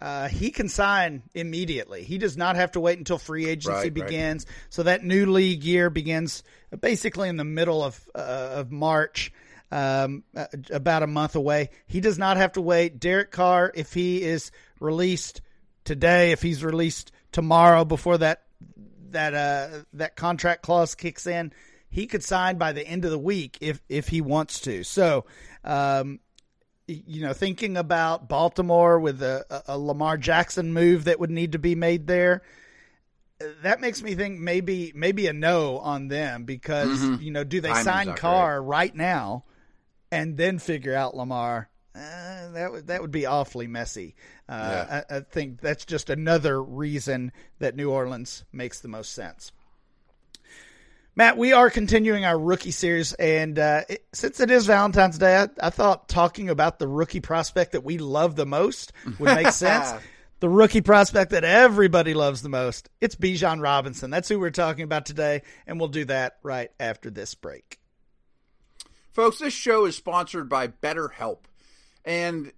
uh, 0.00 0.28
he 0.28 0.50
can 0.50 0.68
sign 0.68 1.22
immediately. 1.34 2.02
He 2.02 2.18
does 2.18 2.36
not 2.36 2.56
have 2.56 2.72
to 2.72 2.80
wait 2.80 2.98
until 2.98 3.18
free 3.18 3.46
agency 3.46 3.70
right, 3.70 3.94
begins. 3.94 4.44
Right. 4.46 4.56
So 4.68 4.82
that 4.82 5.04
new 5.04 5.26
league 5.26 5.64
year 5.64 5.88
begins 5.88 6.42
basically 6.80 7.28
in 7.28 7.36
the 7.36 7.44
middle 7.44 7.82
of 7.82 8.00
uh, 8.14 8.50
of 8.52 8.72
March, 8.72 9.32
um, 9.70 10.24
uh, 10.36 10.46
about 10.70 11.02
a 11.02 11.06
month 11.06 11.34
away. 11.34 11.70
He 11.86 12.00
does 12.00 12.18
not 12.18 12.36
have 12.36 12.52
to 12.52 12.60
wait. 12.60 13.00
Derek 13.00 13.30
Carr, 13.30 13.72
if 13.74 13.92
he 13.92 14.22
is 14.22 14.50
released 14.80 15.40
today, 15.84 16.32
if 16.32 16.42
he's 16.42 16.62
released 16.62 17.12
tomorrow 17.32 17.84
before 17.84 18.18
that 18.18 18.42
that 19.10 19.34
uh, 19.34 19.82
that 19.94 20.16
contract 20.16 20.62
clause 20.62 20.94
kicks 20.94 21.26
in, 21.26 21.52
he 21.88 22.06
could 22.06 22.22
sign 22.22 22.58
by 22.58 22.72
the 22.72 22.86
end 22.86 23.04
of 23.04 23.10
the 23.10 23.18
week 23.18 23.58
if 23.60 23.80
if 23.88 24.08
he 24.08 24.20
wants 24.20 24.60
to. 24.62 24.84
So, 24.84 25.24
um, 25.64 26.20
you 26.86 27.22
know, 27.22 27.32
thinking 27.32 27.76
about 27.76 28.28
Baltimore 28.28 29.00
with 29.00 29.22
a, 29.22 29.62
a, 29.66 29.78
Lamar 29.78 30.16
Jackson 30.16 30.72
move 30.72 31.04
that 31.04 31.18
would 31.18 31.30
need 31.30 31.52
to 31.52 31.58
be 31.58 31.74
made 31.74 32.06
there, 32.06 32.42
that 33.62 33.80
makes 33.80 34.02
me 34.02 34.14
think 34.14 34.40
maybe 34.40 34.92
maybe 34.94 35.26
a 35.26 35.32
no 35.32 35.78
on 35.78 36.08
them 36.08 36.44
because 36.44 37.00
mm-hmm. 37.00 37.22
you 37.22 37.30
know, 37.30 37.44
do 37.44 37.60
they 37.60 37.74
sign 37.74 38.14
Carr 38.14 38.62
right 38.62 38.94
now 38.94 39.44
and 40.10 40.36
then 40.36 40.58
figure 40.58 40.94
out 40.94 41.16
Lamar? 41.16 41.68
Uh, 41.94 42.50
that 42.52 42.72
would 42.72 42.86
that 42.88 43.00
would 43.00 43.10
be 43.10 43.26
awfully 43.26 43.66
messy. 43.66 44.14
Uh, 44.48 44.84
yeah. 44.88 45.02
I, 45.10 45.16
I 45.16 45.20
think 45.20 45.60
that's 45.60 45.84
just 45.84 46.10
another 46.10 46.62
reason 46.62 47.32
that 47.58 47.74
New 47.74 47.90
Orleans 47.90 48.44
makes 48.52 48.80
the 48.80 48.88
most 48.88 49.12
sense. 49.12 49.52
Matt, 51.18 51.38
we 51.38 51.54
are 51.54 51.70
continuing 51.70 52.26
our 52.26 52.38
rookie 52.38 52.70
series, 52.70 53.14
and 53.14 53.58
uh, 53.58 53.82
it, 53.88 54.04
since 54.12 54.38
it 54.38 54.50
is 54.50 54.66
Valentine's 54.66 55.16
Day, 55.16 55.34
I, 55.34 55.48
I, 55.62 55.70
thought 55.70 56.10
talking 56.10 56.50
about 56.50 56.78
the 56.78 56.86
rookie 56.86 57.20
prospect 57.20 57.72
that 57.72 57.82
we 57.82 57.96
love 57.96 58.36
the 58.36 58.44
most 58.44 58.92
would 59.18 59.34
make 59.34 59.48
sense. 59.52 59.94
The 60.46 60.50
rookie 60.50 60.80
prospect 60.80 61.32
that 61.32 61.42
everybody 61.42 62.14
loves 62.14 62.40
the 62.40 62.48
most. 62.48 62.88
It's 63.00 63.16
Bijan 63.16 63.60
Robinson. 63.60 64.10
That's 64.10 64.28
who 64.28 64.38
we're 64.38 64.50
talking 64.50 64.84
about 64.84 65.04
today, 65.04 65.42
and 65.66 65.80
we'll 65.80 65.88
do 65.88 66.04
that 66.04 66.36
right 66.44 66.70
after 66.78 67.10
this 67.10 67.34
break. 67.34 67.80
Folks, 69.10 69.40
this 69.40 69.52
show 69.52 69.86
is 69.86 69.96
sponsored 69.96 70.48
by 70.48 70.68
BetterHelp. 70.68 71.38
And 72.04 72.52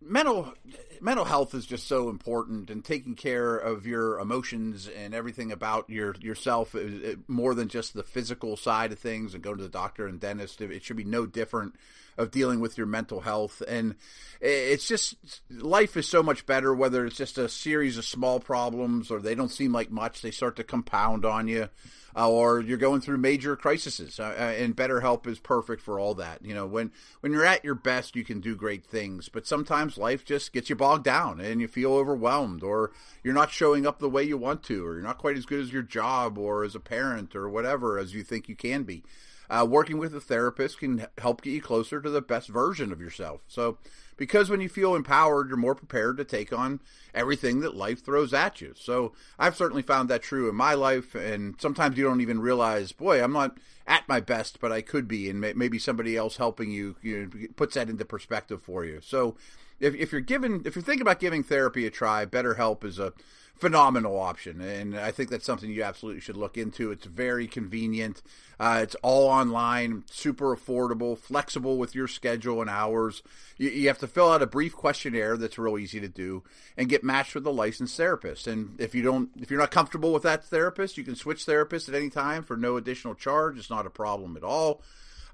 mental 0.00 0.54
mental 1.00 1.24
health 1.24 1.52
is 1.52 1.66
just 1.66 1.88
so 1.88 2.10
important 2.10 2.70
and 2.70 2.84
taking 2.84 3.16
care 3.16 3.56
of 3.56 3.88
your 3.88 4.20
emotions 4.20 4.88
and 4.88 5.12
everything 5.12 5.50
about 5.50 5.90
your 5.90 6.14
yourself 6.20 6.76
is, 6.76 7.16
more 7.26 7.56
than 7.56 7.66
just 7.66 7.92
the 7.92 8.04
physical 8.04 8.56
side 8.56 8.92
of 8.92 9.00
things 9.00 9.34
and 9.34 9.42
going 9.42 9.56
to 9.56 9.64
the 9.64 9.68
doctor 9.68 10.06
and 10.06 10.20
dentist 10.20 10.60
it 10.60 10.84
should 10.84 10.96
be 10.96 11.02
no 11.02 11.26
different 11.26 11.74
of 12.16 12.30
dealing 12.30 12.60
with 12.60 12.78
your 12.78 12.86
mental 12.86 13.20
health 13.20 13.62
and 13.68 13.94
it's 14.40 14.86
just 14.86 15.14
life 15.50 15.96
is 15.96 16.08
so 16.08 16.22
much 16.22 16.46
better 16.46 16.74
whether 16.74 17.06
it's 17.06 17.16
just 17.16 17.38
a 17.38 17.48
series 17.48 17.98
of 17.98 18.04
small 18.04 18.40
problems 18.40 19.10
or 19.10 19.20
they 19.20 19.34
don't 19.34 19.50
seem 19.50 19.72
like 19.72 19.90
much 19.90 20.22
they 20.22 20.30
start 20.30 20.56
to 20.56 20.64
compound 20.64 21.24
on 21.24 21.48
you 21.48 21.68
uh, 22.16 22.30
or 22.30 22.60
you're 22.60 22.78
going 22.78 23.00
through 23.00 23.18
major 23.18 23.54
crises. 23.56 24.18
Uh, 24.18 24.34
uh, 24.38 24.54
and 24.56 24.74
BetterHelp 24.74 25.26
is 25.26 25.38
perfect 25.38 25.82
for 25.82 26.00
all 26.00 26.14
that. 26.14 26.42
You 26.42 26.54
know, 26.54 26.66
when 26.66 26.90
when 27.20 27.32
you're 27.32 27.44
at 27.44 27.64
your 27.64 27.74
best, 27.74 28.16
you 28.16 28.24
can 28.24 28.40
do 28.40 28.56
great 28.56 28.84
things, 28.84 29.28
but 29.28 29.46
sometimes 29.46 29.98
life 29.98 30.24
just 30.24 30.52
gets 30.52 30.70
you 30.70 30.76
bogged 30.76 31.04
down 31.04 31.40
and 31.40 31.60
you 31.60 31.68
feel 31.68 31.92
overwhelmed, 31.92 32.62
or 32.62 32.92
you're 33.22 33.34
not 33.34 33.50
showing 33.50 33.86
up 33.86 33.98
the 33.98 34.08
way 34.08 34.22
you 34.22 34.38
want 34.38 34.62
to, 34.64 34.84
or 34.84 34.94
you're 34.94 35.02
not 35.02 35.18
quite 35.18 35.36
as 35.36 35.44
good 35.44 35.60
as 35.60 35.72
your 35.72 35.82
job, 35.82 36.38
or 36.38 36.64
as 36.64 36.74
a 36.74 36.80
parent, 36.80 37.36
or 37.36 37.48
whatever 37.50 37.98
as 37.98 38.14
you 38.14 38.22
think 38.22 38.48
you 38.48 38.56
can 38.56 38.84
be. 38.84 39.04
Uh, 39.48 39.66
working 39.68 39.98
with 39.98 40.14
a 40.14 40.20
therapist 40.20 40.78
can 40.78 41.06
help 41.18 41.42
get 41.42 41.52
you 41.52 41.62
closer 41.62 42.00
to 42.00 42.10
the 42.10 42.22
best 42.22 42.48
version 42.48 42.92
of 42.92 43.00
yourself. 43.00 43.42
So 43.46 43.78
because 44.16 44.48
when 44.48 44.60
you 44.60 44.68
feel 44.68 44.94
empowered, 44.94 45.48
you're 45.48 45.56
more 45.56 45.74
prepared 45.74 46.16
to 46.16 46.24
take 46.24 46.52
on 46.52 46.80
everything 47.14 47.60
that 47.60 47.76
life 47.76 48.04
throws 48.04 48.32
at 48.32 48.60
you. 48.60 48.72
So 48.76 49.12
I've 49.38 49.56
certainly 49.56 49.82
found 49.82 50.08
that 50.08 50.22
true 50.22 50.48
in 50.48 50.54
my 50.54 50.74
life, 50.74 51.14
and 51.14 51.54
sometimes 51.60 51.98
you 51.98 52.04
don't 52.04 52.20
even 52.20 52.40
realize, 52.40 52.92
boy, 52.92 53.22
I'm 53.22 53.32
not 53.32 53.58
at 53.86 54.08
my 54.08 54.20
best, 54.20 54.58
but 54.60 54.72
I 54.72 54.80
could 54.80 55.06
be, 55.06 55.28
and 55.28 55.40
maybe 55.40 55.78
somebody 55.78 56.16
else 56.16 56.38
helping 56.38 56.70
you, 56.70 56.96
you 57.02 57.26
know, 57.26 57.46
puts 57.56 57.74
that 57.74 57.88
into 57.88 58.04
perspective 58.04 58.62
for 58.62 58.84
you. 58.84 59.00
So 59.02 59.36
if, 59.80 59.94
if 59.94 60.12
you're 60.12 60.20
given, 60.20 60.62
if 60.64 60.74
you're 60.74 60.82
thinking 60.82 61.02
about 61.02 61.20
giving 61.20 61.42
therapy 61.42 61.86
a 61.86 61.90
try, 61.90 62.24
BetterHelp 62.24 62.84
is 62.84 62.98
a 62.98 63.12
phenomenal 63.58 64.18
option, 64.18 64.60
and 64.60 64.98
I 64.98 65.10
think 65.10 65.30
that's 65.30 65.46
something 65.46 65.70
you 65.70 65.82
absolutely 65.82 66.20
should 66.20 66.36
look 66.36 66.58
into. 66.58 66.90
It's 66.90 67.06
very 67.06 67.46
convenient. 67.46 68.22
Uh, 68.60 68.80
it's 68.82 68.94
all 68.96 69.28
online, 69.28 70.04
super 70.10 70.54
affordable, 70.54 71.16
flexible 71.16 71.78
with 71.78 71.94
your 71.94 72.08
schedule 72.08 72.60
and 72.60 72.70
hours. 72.70 73.22
You, 73.56 73.70
you, 73.70 73.88
have 73.88 73.98
to 73.98 74.06
fill 74.06 74.30
out 74.30 74.42
a 74.42 74.46
brief 74.46 74.74
questionnaire 74.74 75.36
that's 75.36 75.58
real 75.58 75.78
easy 75.78 76.00
to 76.00 76.08
do, 76.08 76.42
and 76.76 76.88
get 76.88 77.04
matched 77.04 77.34
with 77.34 77.46
a 77.46 77.50
licensed 77.50 77.96
therapist. 77.96 78.46
And 78.46 78.78
if 78.78 78.94
you 78.94 79.02
don't, 79.02 79.30
if 79.40 79.50
you're 79.50 79.60
not 79.60 79.70
comfortable 79.70 80.12
with 80.12 80.22
that 80.24 80.44
therapist, 80.44 80.98
you 80.98 81.04
can 81.04 81.16
switch 81.16 81.46
therapists 81.46 81.88
at 81.88 81.94
any 81.94 82.10
time 82.10 82.42
for 82.42 82.56
no 82.56 82.76
additional 82.76 83.14
charge. 83.14 83.58
It's 83.58 83.70
not 83.70 83.86
a 83.86 83.90
problem 83.90 84.36
at 84.36 84.44
all. 84.44 84.82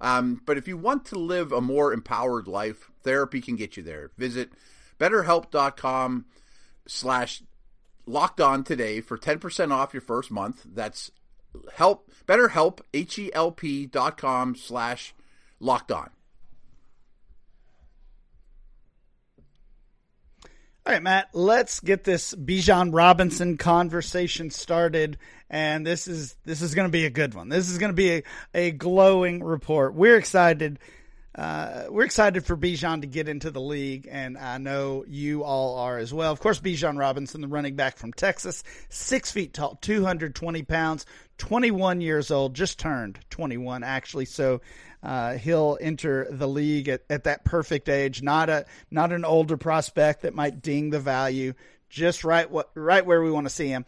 Um, 0.01 0.41
but 0.45 0.59
if 0.59 0.67
you 0.67 0.77
want 0.77 1.05
to 1.07 1.19
live 1.19 1.53
a 1.53 1.61
more 1.61 1.93
empowered 1.93 2.49
life, 2.49 2.91
therapy 3.03 3.41
can 3.41 3.57
get 3.57 3.77
you 3.77 3.83
there. 3.83 4.11
Visit 4.19 4.51
betterhelp.com 4.99 6.27
slash 6.87 7.43
locked 8.07 8.41
on 8.41 8.65
today 8.65 9.01
for 9.01 9.17
10% 9.17 9.73
off 9.73 9.95
your 9.95 10.01
first 10.01 10.31
month. 10.31 10.63
That's 10.65 11.11
help 11.75 12.11
betterhelp 12.27 12.81
h-e-l-p 12.95 13.87
dot 13.87 14.17
com 14.17 14.55
slash 14.55 15.15
locked 15.61 15.93
on. 15.93 16.11
All 20.85 20.93
right 20.93 21.03
matt 21.03 21.29
let's 21.33 21.79
get 21.79 22.03
this 22.03 22.35
bijan 22.35 22.91
robinson 22.93 23.57
conversation 23.57 24.51
started. 24.51 25.19
And 25.49 25.87
this 25.87 26.09
is 26.09 26.37
this 26.45 26.63
is 26.63 26.75
going 26.75 26.89
to 26.89 26.93
be 26.93 27.05
a 27.05 27.11
good 27.11 27.35
one. 27.35 27.51
This 27.51 27.71
is 27.71 27.79
going 27.79 27.91
to 27.91 27.97
be 27.97 28.11
a, 28.11 28.23
a 28.55 28.71
glowing 28.71 29.45
report. 29.45 29.95
We're 29.95 30.17
excited 30.17 30.79
uh, 31.35 31.85
we're 31.89 32.05
excited 32.05 32.45
for 32.45 32.57
Bijan 32.57 33.01
to 33.01 33.07
get 33.07 33.27
into 33.27 33.51
the 33.51 33.61
league, 33.61 34.07
and 34.11 34.37
I 34.37 34.59
know 34.59 35.05
you 35.09 35.45
all 35.45 35.79
are 35.79 35.97
as 35.97 36.13
well. 36.13 36.31
Of 36.31 36.41
course, 36.41 36.61
Bijan 36.61 36.99
Robinson, 36.99 37.41
the 37.41 37.49
running 37.49 37.75
back 37.75 37.97
from 37.97 38.13
Texas, 38.13 38.63
six 38.91 39.31
feet 39.31 39.55
tall, 39.55 39.79
220 39.81 40.63
pounds, 40.65 41.07
21 41.39 42.03
years 42.03 42.31
old, 42.31 42.55
just 42.55 42.79
turned 42.79 43.19
21 43.31 43.83
actually. 43.83 44.27
So 44.27 44.61
uh, 45.03 45.39
he'll 45.39 45.79
enter 45.81 46.29
the 46.31 46.47
league 46.47 46.89
at, 46.89 47.03
at 47.09 47.25
that 47.25 47.45
perfect 47.45 47.89
age. 47.89 48.23
Not 48.23 48.51
a 48.51 48.67
not 48.91 49.11
an 49.11 49.25
older 49.25 49.57
prospect 49.57 50.23
that 50.23 50.35
might 50.35 50.61
ding 50.61 50.91
the 50.91 51.01
value. 51.01 51.55
Just 51.89 52.25
right 52.25 52.49
what 52.51 52.71
right 52.75 53.05
where 53.05 53.23
we 53.23 53.31
want 53.31 53.47
to 53.47 53.51
see 53.51 53.69
him. 53.69 53.87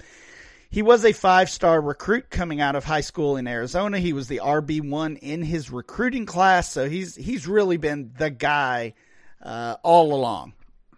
He 0.74 0.82
was 0.82 1.04
a 1.04 1.12
five 1.12 1.50
star 1.50 1.80
recruit 1.80 2.30
coming 2.30 2.60
out 2.60 2.74
of 2.74 2.82
high 2.82 3.02
school 3.02 3.36
in 3.36 3.46
Arizona. 3.46 4.00
He 4.00 4.12
was 4.12 4.26
the 4.26 4.40
RB 4.42 4.80
one 4.90 5.14
in 5.14 5.40
his 5.40 5.70
recruiting 5.70 6.26
class, 6.26 6.68
so 6.68 6.88
he's 6.90 7.14
he's 7.14 7.46
really 7.46 7.76
been 7.76 8.10
the 8.18 8.28
guy 8.28 8.94
uh, 9.40 9.76
all 9.84 10.12
along. 10.12 10.52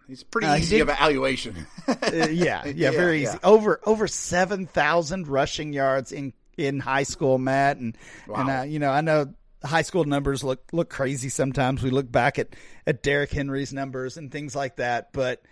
He's 0.07 0.23
pretty 0.23 0.47
uh, 0.47 0.55
easy 0.55 0.77
did, 0.77 0.89
evaluation. 0.89 1.67
uh, 1.87 1.95
yeah, 2.11 2.25
yeah, 2.27 2.65
yeah, 2.75 2.89
very 2.89 3.21
yeah. 3.21 3.29
easy. 3.29 3.37
Over 3.43 3.79
over 3.85 4.07
seven 4.07 4.65
thousand 4.65 5.27
rushing 5.27 5.73
yards 5.73 6.11
in 6.11 6.33
in 6.57 6.79
high 6.79 7.03
school, 7.03 7.37
Matt, 7.37 7.77
and 7.77 7.95
wow. 8.27 8.41
and 8.41 8.49
uh, 8.49 8.63
you 8.63 8.79
know 8.79 8.89
I 8.89 9.01
know 9.01 9.31
high 9.63 9.83
school 9.83 10.05
numbers 10.05 10.43
look 10.43 10.63
look 10.71 10.89
crazy 10.89 11.29
sometimes. 11.29 11.83
We 11.83 11.91
look 11.91 12.11
back 12.11 12.39
at 12.39 12.55
at 12.87 13.03
Derrick 13.03 13.31
Henry's 13.31 13.73
numbers 13.73 14.17
and 14.17 14.31
things 14.31 14.55
like 14.55 14.77
that, 14.77 15.13
but 15.13 15.43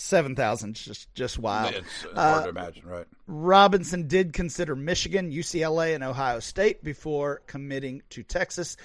seven 0.00 0.34
thousand 0.34 0.74
just 0.74 1.14
just 1.14 1.38
wild. 1.38 1.74
It's 1.74 2.02
hard 2.02 2.16
uh, 2.16 2.42
to 2.44 2.48
imagine, 2.48 2.86
right? 2.86 3.06
Robinson 3.26 4.08
did 4.08 4.32
consider 4.32 4.74
Michigan, 4.74 5.30
UCLA, 5.30 5.94
and 5.94 6.02
Ohio 6.02 6.40
State 6.40 6.82
before 6.82 7.42
committing 7.46 8.02
to 8.10 8.22
Texas. 8.22 8.76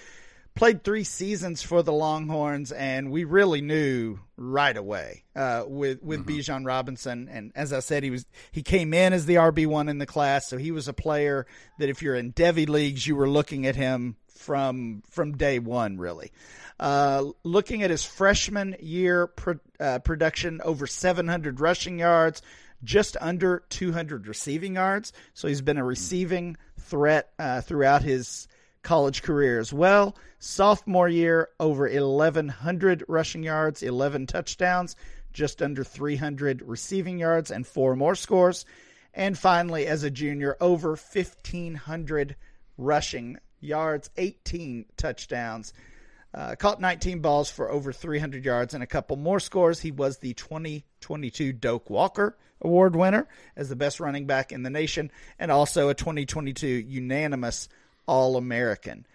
Played 0.55 0.85
three 0.85 1.03
seasons 1.03 1.61
for 1.61 1.83
the 1.83 1.91
Longhorns, 1.91 2.71
and 2.71 3.11
we 3.11 3.25
really 3.25 3.59
knew 3.59 4.19
right 4.37 4.75
away 4.75 5.23
uh, 5.35 5.65
with 5.67 6.01
with 6.01 6.21
mm-hmm. 6.21 6.39
Bijan 6.39 6.65
Robinson. 6.65 7.27
And 7.29 7.51
as 7.55 7.73
I 7.73 7.79
said, 7.79 8.03
he 8.03 8.09
was 8.09 8.25
he 8.53 8.63
came 8.63 8.93
in 8.93 9.11
as 9.11 9.25
the 9.25 9.35
RB 9.35 9.67
one 9.67 9.89
in 9.89 9.97
the 9.97 10.05
class, 10.05 10.47
so 10.47 10.57
he 10.57 10.71
was 10.71 10.87
a 10.87 10.93
player 10.93 11.45
that 11.79 11.89
if 11.89 12.01
you're 12.01 12.15
in 12.15 12.31
devy 12.31 12.69
leagues, 12.69 13.05
you 13.05 13.17
were 13.17 13.29
looking 13.29 13.65
at 13.65 13.75
him 13.75 14.15
from 14.29 15.03
from 15.09 15.35
day 15.35 15.59
one, 15.59 15.97
really. 15.97 16.31
Uh, 16.79 17.25
looking 17.43 17.83
at 17.83 17.89
his 17.89 18.05
freshman 18.05 18.75
year 18.79 19.27
pro, 19.27 19.55
uh, 19.79 19.99
production, 19.99 20.61
over 20.63 20.87
700 20.87 21.59
rushing 21.59 21.99
yards, 21.99 22.41
just 22.83 23.17
under 23.19 23.63
200 23.69 24.27
receiving 24.27 24.75
yards. 24.75 25.11
So 25.33 25.47
he's 25.47 25.61
been 25.61 25.77
a 25.77 25.85
receiving 25.85 26.57
threat 26.79 27.31
uh, 27.39 27.61
throughout 27.61 28.01
his 28.01 28.47
college 28.85 29.23
career 29.23 29.59
as 29.59 29.73
well. 29.73 30.15
Sophomore 30.39 31.09
year, 31.09 31.49
over 31.59 31.89
1,100 31.89 33.03
rushing 33.09 33.43
yards, 33.43 33.83
11 33.83 34.27
touchdowns, 34.27 34.95
just 35.33 35.61
under 35.61 35.83
300 35.83 36.61
receiving 36.61 37.19
yards, 37.19 37.51
and 37.51 37.67
four 37.67 37.95
more 37.95 38.15
scores. 38.15 38.63
And 39.13 39.37
finally, 39.37 39.87
as 39.87 40.03
a 40.03 40.11
junior, 40.11 40.55
over 40.61 40.89
1,500 40.89 42.35
rushing 42.77 43.37
yards, 43.59 44.09
18 44.15 44.85
touchdowns. 44.95 45.73
Uh, 46.33 46.53
caught 46.55 46.81
19 46.81 47.19
balls 47.19 47.49
for 47.49 47.71
over 47.71 47.93
300 47.93 48.43
yards 48.43 48.73
and 48.73 48.83
a 48.83 48.87
couple 48.87 49.15
more 49.15 49.39
scores. 49.39 49.79
He 49.79 49.91
was 49.91 50.17
the 50.17 50.33
2022 50.33 51.53
Doak 51.53 51.89
Walker 51.89 52.37
Award 52.61 52.95
winner 52.95 53.27
as 53.55 53.69
the 53.69 53.75
best 53.75 53.99
running 53.99 54.27
back 54.27 54.51
in 54.51 54.63
the 54.63 54.69
nation 54.69 55.11
and 55.39 55.49
also 55.49 55.87
a 55.87 55.93
2022 55.93 56.67
unanimous 56.67 57.69
All 58.07 58.37
American. 58.37 59.05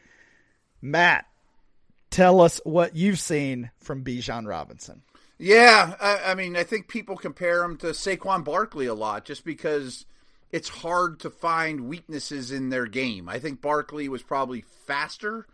Matt, 0.83 1.27
tell 2.11 2.41
us 2.41 2.61
what 2.65 2.97
you've 2.97 3.21
seen 3.21 3.71
from 3.79 4.05
Bijan 4.05 4.47
Robinson. 4.47 5.03
Yeah, 5.39 5.95
I, 6.01 6.33
I, 6.33 6.35
mean, 6.35 6.57
I 6.57 6.65
think 6.65 6.89
people 6.89 7.17
compare 7.17 7.63
him 7.65 7.77
to 7.79 7.89
Saquon 7.89 8.45
Barkley 8.45 8.87
a 8.87 8.95
lot 8.95 9.25
just 9.25 9.45
because 9.45 10.05
it's 10.51 10.69
hard 10.69 11.21
to 11.21 11.31
find 11.31 11.89
weaknesses 11.89 12.51
in 12.51 12.69
their 12.69 12.87
game. 12.87 13.29
I 13.29 13.39
think 13.39 13.63
Barkley 13.63 14.09
was 14.09 14.23
probably 14.23 14.65
faster 14.87 15.47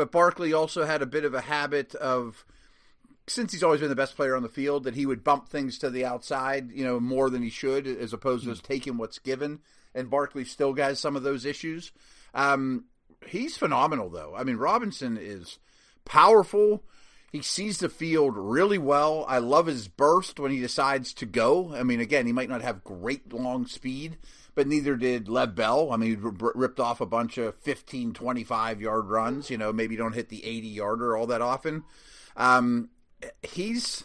but 0.00 0.12
Barkley 0.12 0.52
also 0.52 0.84
had 0.84 1.02
a 1.02 1.06
bit 1.06 1.26
of 1.26 1.34
a 1.34 1.42
habit 1.42 1.94
of, 1.94 2.44
since 3.26 3.52
he's 3.52 3.62
always 3.62 3.80
been 3.80 3.90
the 3.90 3.94
best 3.94 4.16
player 4.16 4.34
on 4.34 4.42
the 4.42 4.48
field, 4.48 4.84
that 4.84 4.94
he 4.94 5.06
would 5.06 5.24
bump 5.24 5.48
things 5.48 5.78
to 5.78 5.90
the 5.90 6.04
outside, 6.06 6.70
you 6.72 6.84
know, 6.84 7.00
more 7.00 7.28
than 7.28 7.42
he 7.42 7.50
should, 7.50 7.86
as 7.86 8.14
opposed 8.14 8.44
to 8.44 8.50
just 8.50 8.64
taking 8.64 8.96
what's 8.96 9.18
given. 9.18 9.60
And 9.94 10.10
Barkley 10.10 10.44
still 10.44 10.74
has 10.76 11.00
some 11.00 11.16
of 11.16 11.22
those 11.22 11.44
issues. 11.44 11.92
Um, 12.34 12.84
he's 13.26 13.56
phenomenal, 13.56 14.08
though. 14.08 14.34
I 14.36 14.44
mean, 14.44 14.56
Robinson 14.56 15.18
is 15.20 15.58
powerful. 16.04 16.84
He 17.32 17.42
sees 17.42 17.78
the 17.78 17.88
field 17.88 18.36
really 18.36 18.78
well. 18.78 19.24
I 19.28 19.38
love 19.38 19.66
his 19.66 19.86
burst 19.86 20.40
when 20.40 20.50
he 20.50 20.60
decides 20.60 21.14
to 21.14 21.26
go. 21.26 21.72
I 21.74 21.84
mean, 21.84 22.00
again, 22.00 22.26
he 22.26 22.32
might 22.32 22.48
not 22.48 22.62
have 22.62 22.82
great 22.82 23.32
long 23.32 23.66
speed, 23.66 24.18
but 24.56 24.66
neither 24.66 24.96
did 24.96 25.28
Lev 25.28 25.54
Bell. 25.54 25.92
I 25.92 25.96
mean, 25.96 26.10
he 26.10 26.16
ripped 26.20 26.80
off 26.80 27.00
a 27.00 27.06
bunch 27.06 27.38
of 27.38 27.54
15, 27.56 28.14
25 28.14 28.80
yard 28.80 29.06
runs. 29.06 29.48
You 29.48 29.58
know, 29.58 29.72
maybe 29.72 29.94
don't 29.94 30.14
hit 30.14 30.28
the 30.28 30.44
80 30.44 30.66
yarder 30.68 31.16
all 31.16 31.28
that 31.28 31.40
often. 31.40 31.84
Um, 32.36 32.90
he's 33.42 34.04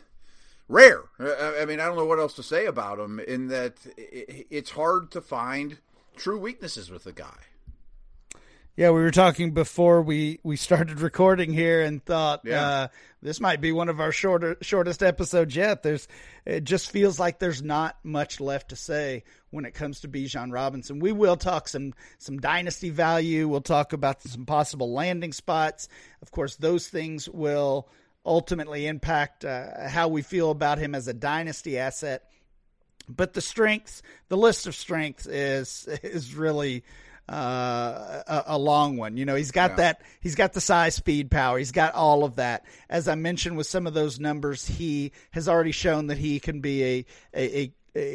rare. 0.67 1.01
I 1.19 1.65
mean, 1.65 1.79
I 1.79 1.85
don't 1.85 1.95
know 1.95 2.05
what 2.05 2.19
else 2.19 2.33
to 2.35 2.43
say 2.43 2.65
about 2.65 2.99
him 2.99 3.19
in 3.19 3.47
that 3.49 3.73
it's 3.97 4.71
hard 4.71 5.11
to 5.11 5.21
find 5.21 5.77
true 6.15 6.39
weaknesses 6.39 6.89
with 6.89 7.03
the 7.03 7.13
guy. 7.13 7.37
Yeah, 8.77 8.89
we 8.89 8.99
were 8.99 9.11
talking 9.11 9.51
before 9.51 10.01
we, 10.01 10.41
we 10.43 10.57
started 10.57 10.99
recording 10.99 11.53
here 11.53 11.81
and 11.81 12.03
thought 12.03 12.41
Yeah. 12.43 12.67
uh, 12.67 12.87
this 13.21 13.39
might 13.39 13.61
be 13.61 13.71
one 13.71 13.87
of 13.87 14.01
our 14.01 14.11
shorter 14.11 14.57
shortest 14.61 15.01
episodes 15.01 15.55
yet. 15.55 15.81
There's 15.81 16.09
it 16.45 16.65
just 16.65 16.91
feels 16.91 17.17
like 17.17 17.39
there's 17.39 17.61
not 17.63 17.95
much 18.03 18.41
left 18.41 18.69
to 18.69 18.75
say 18.75 19.23
when 19.49 19.63
it 19.63 19.73
comes 19.75 20.01
to 20.01 20.09
Bijan 20.09 20.51
Robinson. 20.51 20.99
We 20.99 21.13
will 21.13 21.37
talk 21.37 21.69
some 21.69 21.93
some 22.17 22.37
dynasty 22.37 22.89
value. 22.89 23.47
We'll 23.47 23.61
talk 23.61 23.93
about 23.93 24.21
some 24.23 24.45
possible 24.45 24.91
landing 24.91 25.31
spots. 25.31 25.87
Of 26.21 26.31
course, 26.31 26.57
those 26.57 26.89
things 26.89 27.29
will 27.29 27.87
ultimately 28.25 28.87
impact 28.87 29.45
uh, 29.45 29.87
how 29.87 30.07
we 30.07 30.21
feel 30.21 30.51
about 30.51 30.77
him 30.77 30.95
as 30.95 31.07
a 31.07 31.13
dynasty 31.13 31.77
asset. 31.77 32.23
But 33.07 33.33
the 33.33 33.41
strengths, 33.41 34.01
the 34.29 34.37
list 34.37 34.65
of 34.67 34.73
strengths 34.75 35.27
is 35.27 35.87
is 36.03 36.33
really 36.35 36.83
uh, 37.29 38.23
a, 38.27 38.43
a 38.47 38.57
long 38.57 38.97
one. 38.97 39.17
You 39.17 39.25
know, 39.25 39.35
he's 39.35 39.51
got 39.51 39.71
Yeah. 39.71 39.75
that. 39.77 40.01
He's 40.21 40.35
got 40.35 40.53
the 40.53 40.61
size, 40.61 40.95
speed, 40.95 41.29
power. 41.31 41.57
He's 41.57 41.71
got 41.71 41.93
all 41.93 42.23
of 42.23 42.35
that. 42.37 42.65
As 42.89 43.07
I 43.07 43.15
mentioned 43.15 43.57
with 43.57 43.67
some 43.67 43.87
of 43.87 43.93
those 43.93 44.19
numbers, 44.19 44.65
he 44.65 45.11
has 45.31 45.47
already 45.47 45.71
shown 45.71 46.07
that 46.07 46.17
he 46.17 46.39
can 46.39 46.61
be 46.61 46.83
a 46.83 47.05
a, 47.35 47.61
a, 47.63 47.71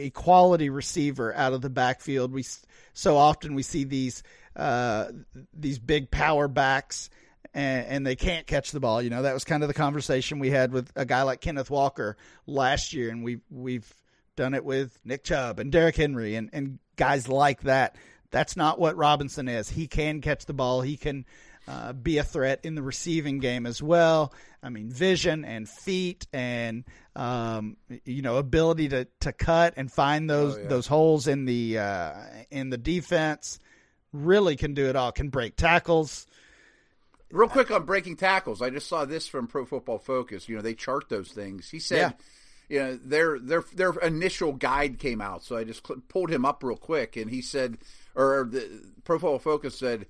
a 0.07 0.11
quality 0.11 0.71
receiver 0.71 1.35
out 1.35 1.53
of 1.53 1.61
the 1.61 1.71
backfield. 1.71 2.33
We 2.33 2.45
so 2.93 3.17
often 3.17 3.55
we 3.55 3.63
see 3.63 3.85
these 3.85 4.23
uh, 4.57 5.07
these 5.55 5.79
big 5.79 6.11
power 6.11 6.49
backs. 6.49 7.11
And, 7.53 7.87
and 7.87 8.07
they 8.07 8.15
can't 8.17 8.47
catch 8.47 8.71
the 8.71 8.79
ball. 8.81 9.03
You 9.03 9.11
know 9.11 9.23
that 9.23 9.35
was 9.35 9.45
kind 9.45 9.63
of 9.65 9.69
the 9.69 9.75
conversation 9.75 10.39
we 10.39 10.51
had 10.51 10.73
with 10.73 10.93
a 10.95 11.05
guy 11.05 11.23
like 11.23 11.41
Kenneth 11.41 11.71
Walker 11.71 12.17
last 12.47 12.93
year, 12.93 13.11
and 13.11 13.25
we 13.25 13.41
we've 13.51 13.93
done 14.37 14.55
it 14.55 14.65
with 14.65 14.99
Nick 15.05 15.25
Chubb 15.25 15.59
and 15.59 15.73
Derrick 15.73 15.97
Henry 15.97 16.37
and, 16.37 16.49
and 16.53 16.79
guys 16.97 17.29
like 17.29 17.63
that. 17.63 17.97
That's 18.31 18.57
not 18.57 18.79
what 18.79 18.97
Robinson 18.97 19.49
is. 19.49 19.69
He 19.69 19.89
can 19.89 20.21
catch 20.21 20.47
the 20.47 20.55
ball. 20.55 20.81
He 20.83 20.97
can 20.97 21.27
uh, 21.67 21.93
be 21.93 22.19
a 22.19 22.23
threat 22.25 22.61
in 22.63 22.77
the 22.77 22.83
receiving 22.83 23.41
game 23.41 23.67
as 23.67 23.83
well. 23.83 24.33
I 24.63 24.69
mean, 24.69 24.89
vision 24.89 25.45
and 25.45 25.69
feet 25.69 26.29
and 26.33 26.85
um, 27.17 27.77
you 28.05 28.23
know 28.23 28.37
ability 28.37 28.91
to, 28.91 29.09
to 29.21 29.33
cut 29.33 29.75
and 29.77 29.91
find 29.91 30.31
those 30.31 30.57
Oh, 30.57 30.61
yeah. 30.61 30.69
those 30.69 30.87
holes 30.87 31.27
in 31.27 31.45
the 31.47 31.79
uh, 31.79 32.13
in 32.51 32.71
the 32.71 32.79
defense. 32.79 33.59
Really 34.13 34.57
can 34.57 34.75
do 34.75 34.87
it 34.89 34.97
all. 34.97 35.13
Can 35.13 35.29
break 35.29 35.57
tackles. 35.57 36.27
Real 37.31 37.49
quick 37.49 37.71
on 37.71 37.85
breaking 37.85 38.17
tackles, 38.17 38.61
I 38.61 38.71
just 38.71 38.89
saw 38.89 39.05
this 39.05 39.29
from 39.29 39.47
Pro 39.47 39.65
Football 39.65 39.99
Focus. 39.99 40.49
You 40.49 40.57
know, 40.57 40.63
they 40.63 40.75
chart 40.75 41.09
those 41.09 41.31
things. 41.31 41.71
He 41.71 41.79
said, 41.79 42.15
you 42.69 42.79
know, 42.81 42.97
their 42.97 43.39
their 43.39 43.65
their 43.75 43.93
initial 44.01 44.53
guide 44.53 44.99
came 44.99 45.21
out, 45.21 45.43
so 45.45 45.57
I 45.57 45.65
just 45.65 45.87
cl- 45.87 46.01
pulled 46.09 46.31
him 46.31 46.45
up 46.45 46.63
real 46.63 46.77
quick, 46.77 47.17
and 47.17 47.31
he 47.31 47.41
said, 47.43 47.79
or 48.15 48.49
the 48.51 48.83
Pro 49.05 49.19
Football 49.19 49.39
Focus 49.39 49.79
said, 49.79 50.07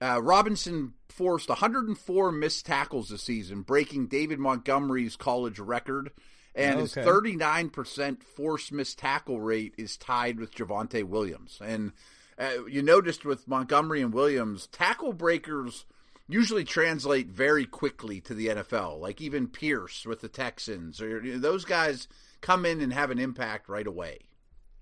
uh, 0.00 0.20
Robinson 0.20 0.94
forced 1.08 1.48
104 1.48 2.32
missed 2.32 2.66
tackles 2.66 3.08
this 3.10 3.22
season, 3.22 3.62
breaking 3.62 4.06
David 4.08 4.38
Montgomery's 4.38 5.16
college 5.16 5.58
record. 5.60 6.10
And 6.54 6.80
his 6.80 6.94
39% 6.94 8.22
forced 8.22 8.72
missed 8.72 8.98
tackle 8.98 9.40
rate 9.40 9.74
is 9.78 9.96
tied 9.96 10.38
with 10.38 10.54
Javonte 10.54 11.04
Williams. 11.04 11.58
And 11.64 11.92
uh, 12.38 12.66
you 12.68 12.82
noticed 12.82 13.24
with 13.24 13.48
Montgomery 13.48 14.02
and 14.02 14.12
Williams, 14.12 14.66
tackle 14.66 15.14
breakers 15.14 15.86
usually 16.32 16.64
translate 16.64 17.28
very 17.28 17.66
quickly 17.66 18.20
to 18.22 18.34
the 18.34 18.48
NFL. 18.48 18.98
Like 19.00 19.20
even 19.20 19.48
Pierce 19.48 20.06
with 20.06 20.20
the 20.20 20.28
Texans, 20.28 21.00
or 21.00 21.22
you 21.24 21.34
know, 21.34 21.38
those 21.38 21.64
guys 21.64 22.08
come 22.40 22.64
in 22.66 22.80
and 22.80 22.92
have 22.92 23.10
an 23.10 23.18
impact 23.18 23.68
right 23.68 23.86
away. 23.86 24.18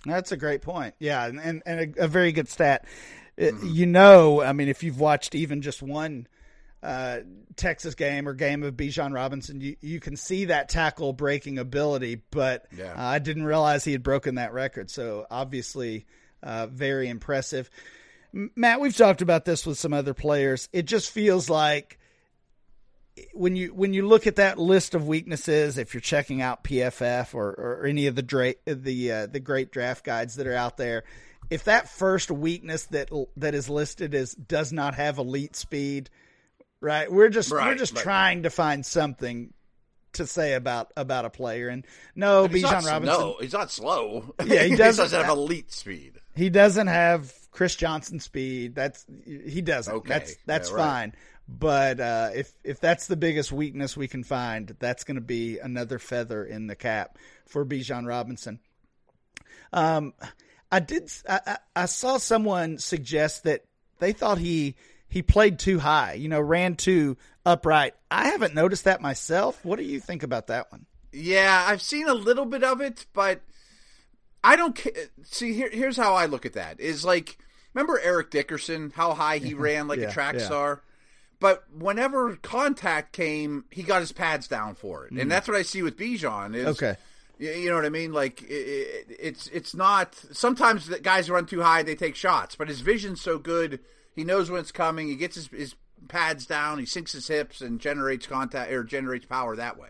That's 0.07 0.33
a 0.33 0.37
great 0.37 0.63
point. 0.63 0.95
Yeah, 0.99 1.27
and 1.27 1.39
and, 1.41 1.63
and 1.67 1.97
a, 1.97 2.05
a 2.05 2.09
very 2.09 2.33
good 2.33 2.49
stat. 2.49 2.87
Uh, 3.41 3.53
You 3.63 3.87
know, 3.87 4.43
I 4.43 4.53
mean, 4.53 4.69
if 4.69 4.83
you've 4.83 5.01
watched 5.01 5.35
even 5.35 5.61
just 5.63 5.83
one 5.83 6.27
uh, 6.83 7.19
Texas 7.57 7.95
game 7.95 8.27
or 8.27 8.33
game 8.33 8.63
of 8.63 8.75
Bijan 8.75 9.13
Robinson, 9.15 9.61
you 9.61 9.77
you 9.83 10.01
can 10.01 10.17
see 10.17 10.47
that 10.47 10.69
tackle 10.71 11.13
breaking 11.13 11.59
ability. 11.59 12.23
But 12.31 12.67
Yeah. 12.77 12.93
uh, 12.95 13.03
I 13.03 13.19
didn't 13.19 13.45
realize 13.45 13.85
he 13.85 13.93
had 13.93 14.03
broken 14.03 14.37
that 14.37 14.53
record. 14.55 14.91
So 14.91 15.27
obviously, 15.31 16.07
uh, 16.43 16.67
very 16.69 17.09
impressive. 17.09 17.69
Matt, 18.33 18.81
we've 18.81 18.97
talked 18.97 19.23
about 19.23 19.45
this 19.45 19.67
with 19.67 19.79
some 19.79 19.93
other 19.93 20.15
players. 20.15 20.69
It 20.73 20.85
just 20.87 21.11
feels 21.11 21.51
like 21.51 21.99
when 23.35 23.57
you 23.57 23.75
when 23.75 23.93
you 23.93 24.07
look 24.07 24.27
at 24.27 24.37
that 24.37 24.59
list 24.59 24.95
of 24.95 25.07
weaknesses, 25.07 25.79
if 25.79 25.93
you're 25.95 26.01
checking 26.01 26.41
out 26.41 26.65
PFF 26.65 27.35
or, 27.35 27.49
or 27.51 27.85
any 27.87 28.07
of 28.07 28.15
the 28.15 28.23
dra- 28.23 28.55
the 28.65 29.13
uh, 29.13 29.27
the 29.27 29.41
great 29.41 29.73
draft 29.73 30.05
guides 30.05 30.37
that 30.37 30.47
are 30.47 30.55
out 30.55 30.77
there, 30.77 31.05
if 31.51 31.65
that 31.65 31.89
first 31.89 32.31
weakness 32.31 32.87
that 32.87 33.11
that 33.37 33.55
is 33.55 33.69
listed 33.69 34.15
as 34.15 34.33
does 34.35 34.73
not 34.73 34.95
have 34.95 35.19
elite 35.19 35.57
speed, 35.57 36.09
right? 36.81 37.11
We're 37.11 37.29
just 37.31 37.51
we're 37.51 37.75
just 37.75 37.95
right. 37.97 38.03
trying 38.03 38.43
to 38.45 38.51
find 38.51 38.87
something 38.87 39.53
to 40.15 40.27
say 40.27 40.55
about 40.55 40.93
about 40.97 41.25
a 41.25 41.31
player. 41.31 41.69
And 41.69 41.85
no, 42.15 42.49
Bijan 42.49 42.87
Robinson, 42.87 43.05
No, 43.05 43.37
he's 43.41 43.53
not 43.53 43.71
slow. 43.71 44.35
Yeah, 44.45 44.63
he 44.63 44.69
he 44.71 44.77
doesn't- 44.77 45.03
doesn't 45.05 45.21
have 45.25 45.37
elite 45.37 45.73
speed. 45.73 46.21
he 46.37 46.49
doesn't 46.49 46.87
have 46.87 47.35
Chris 47.51 47.75
Johnson 47.77 48.21
speed. 48.21 48.75
That's 48.75 49.05
he 49.25 49.61
doesn't. 49.61 49.93
Okay. 49.95 50.09
That's 50.09 50.37
that's 50.47 50.71
Yeah, 50.71 50.77
right. 50.77 50.85
fine. 50.85 51.15
But 51.49 51.99
uh, 52.01 52.31
if 52.35 52.53
if 52.63 52.81
that's 52.81 53.07
the 53.09 53.17
biggest 53.17 53.51
weakness 53.51 53.97
we 53.97 54.07
can 54.09 54.23
find, 54.23 54.77
that's 54.79 55.05
going 55.05 55.17
to 55.17 55.21
be 55.21 55.59
another 55.59 55.99
feather 55.99 56.45
in 56.45 56.69
the 56.69 56.77
cap 56.77 57.19
for 57.47 57.65
Bijan 57.67 58.07
Robinson. 58.07 58.61
Um, 59.73 60.15
I 60.71 60.81
did. 60.81 61.11
I, 61.29 61.41
I, 61.47 61.59
I 61.77 61.85
saw 61.87 62.19
someone 62.19 62.79
suggest 62.79 63.45
that 63.45 63.65
they 63.99 64.13
thought 64.13 64.39
he 64.39 64.77
he 65.09 65.23
played 65.23 65.59
too 65.59 65.81
high. 65.81 66.15
You 66.15 66.29
know, 66.29 66.41
ran 66.41 66.77
too 66.77 67.17
upright. 67.45 67.95
I 68.11 68.29
haven't 68.29 68.55
noticed 68.55 68.85
that 68.85 69.01
myself. 69.01 69.65
What 69.65 69.79
do 69.79 69.85
you 69.85 69.99
think 69.99 70.23
about 70.23 70.47
that 70.49 70.71
one? 70.71 70.87
Yeah, 71.13 71.65
I've 71.67 71.83
seen 71.83 72.09
a 72.09 72.15
little 72.15 72.45
bit 72.47 72.63
of 72.63 72.81
it, 72.81 73.07
but 73.13 73.41
I 74.43 74.57
don't 74.57 74.77
ca- 74.77 75.09
see. 75.23 75.53
Here, 75.55 75.71
here's 75.71 75.97
how 75.97 76.15
I 76.15 76.27
look 76.27 76.47
at 76.47 76.55
that: 76.55 76.81
is 76.81 77.05
like 77.05 77.39
remember 77.75 78.01
Eric 78.01 78.31
Dickerson, 78.31 78.93
how 78.97 79.15
high 79.15 79.39
he 79.39 79.55
ran 79.55 79.89
like 79.89 80.01
Yeah, 80.01 80.09
a 80.09 80.13
track 80.13 80.35
yeah. 80.37 80.45
star. 80.47 80.83
But 81.41 81.65
whenever 81.75 82.37
contact 82.37 83.13
came, 83.13 83.65
he 83.71 83.83
got 83.83 84.01
his 84.01 84.13
pads 84.13 84.47
down 84.47 84.75
for 84.75 85.07
it, 85.07 85.13
and 85.13 85.31
that's 85.31 85.49
what 85.49 85.57
I 85.57 85.63
see 85.63 85.83
with 85.83 85.97
Bijan. 85.97 86.55
Is 86.55 86.67
Mm. 86.67 86.71
Okay. 86.71 86.97
you 87.39 87.71
know 87.71 87.77
what 87.77 87.87
I 87.87 87.91
mean? 87.91 88.13
Like 88.13 88.43
i 88.43 88.53
i 88.55 89.05
it's 89.19 89.47
it's 89.49 89.75
not. 89.75 90.15
Sometimes 90.33 90.87
the 90.87 90.99
guys 90.99 91.31
run 91.31 91.47
too 91.47 91.63
high, 91.63 91.83
they 91.83 91.95
take 91.95 92.15
shots, 92.15 92.57
but 92.57 92.69
his 92.69 92.81
vision's 92.81 93.23
so 93.23 93.39
good, 93.39 93.81
he 94.15 94.23
knows 94.25 94.51
when 94.51 94.61
it's 94.61 94.73
coming. 94.73 95.09
He 95.09 95.17
gets 95.17 95.37
his, 95.37 95.47
his 95.49 95.75
pads 96.09 96.45
down, 96.45 96.79
he 96.79 96.85
sinks 96.87 97.13
his 97.13 97.29
hips, 97.29 97.63
and 97.63 97.81
generates 97.81 98.27
contact 98.27 98.71
or 98.71 98.85
generates 98.85 99.25
power 99.25 99.57
that 99.57 99.79
way. 99.79 99.89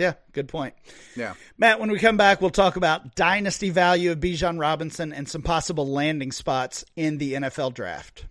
Yeah, 0.00 0.14
good 0.32 0.48
point. 0.48 0.72
Yeah. 1.14 1.34
Matt, 1.58 1.78
when 1.78 1.90
we 1.90 1.98
come 1.98 2.16
back, 2.16 2.40
we'll 2.40 2.48
talk 2.48 2.76
about 2.76 3.14
dynasty 3.16 3.68
value 3.68 4.12
of 4.12 4.18
Bijan 4.18 4.58
Robinson 4.58 5.12
and 5.12 5.28
some 5.28 5.42
possible 5.42 5.86
landing 5.86 6.32
spots 6.32 6.86
in 6.96 7.18
the 7.18 7.34
NFL 7.34 7.74
draft. 7.74 8.24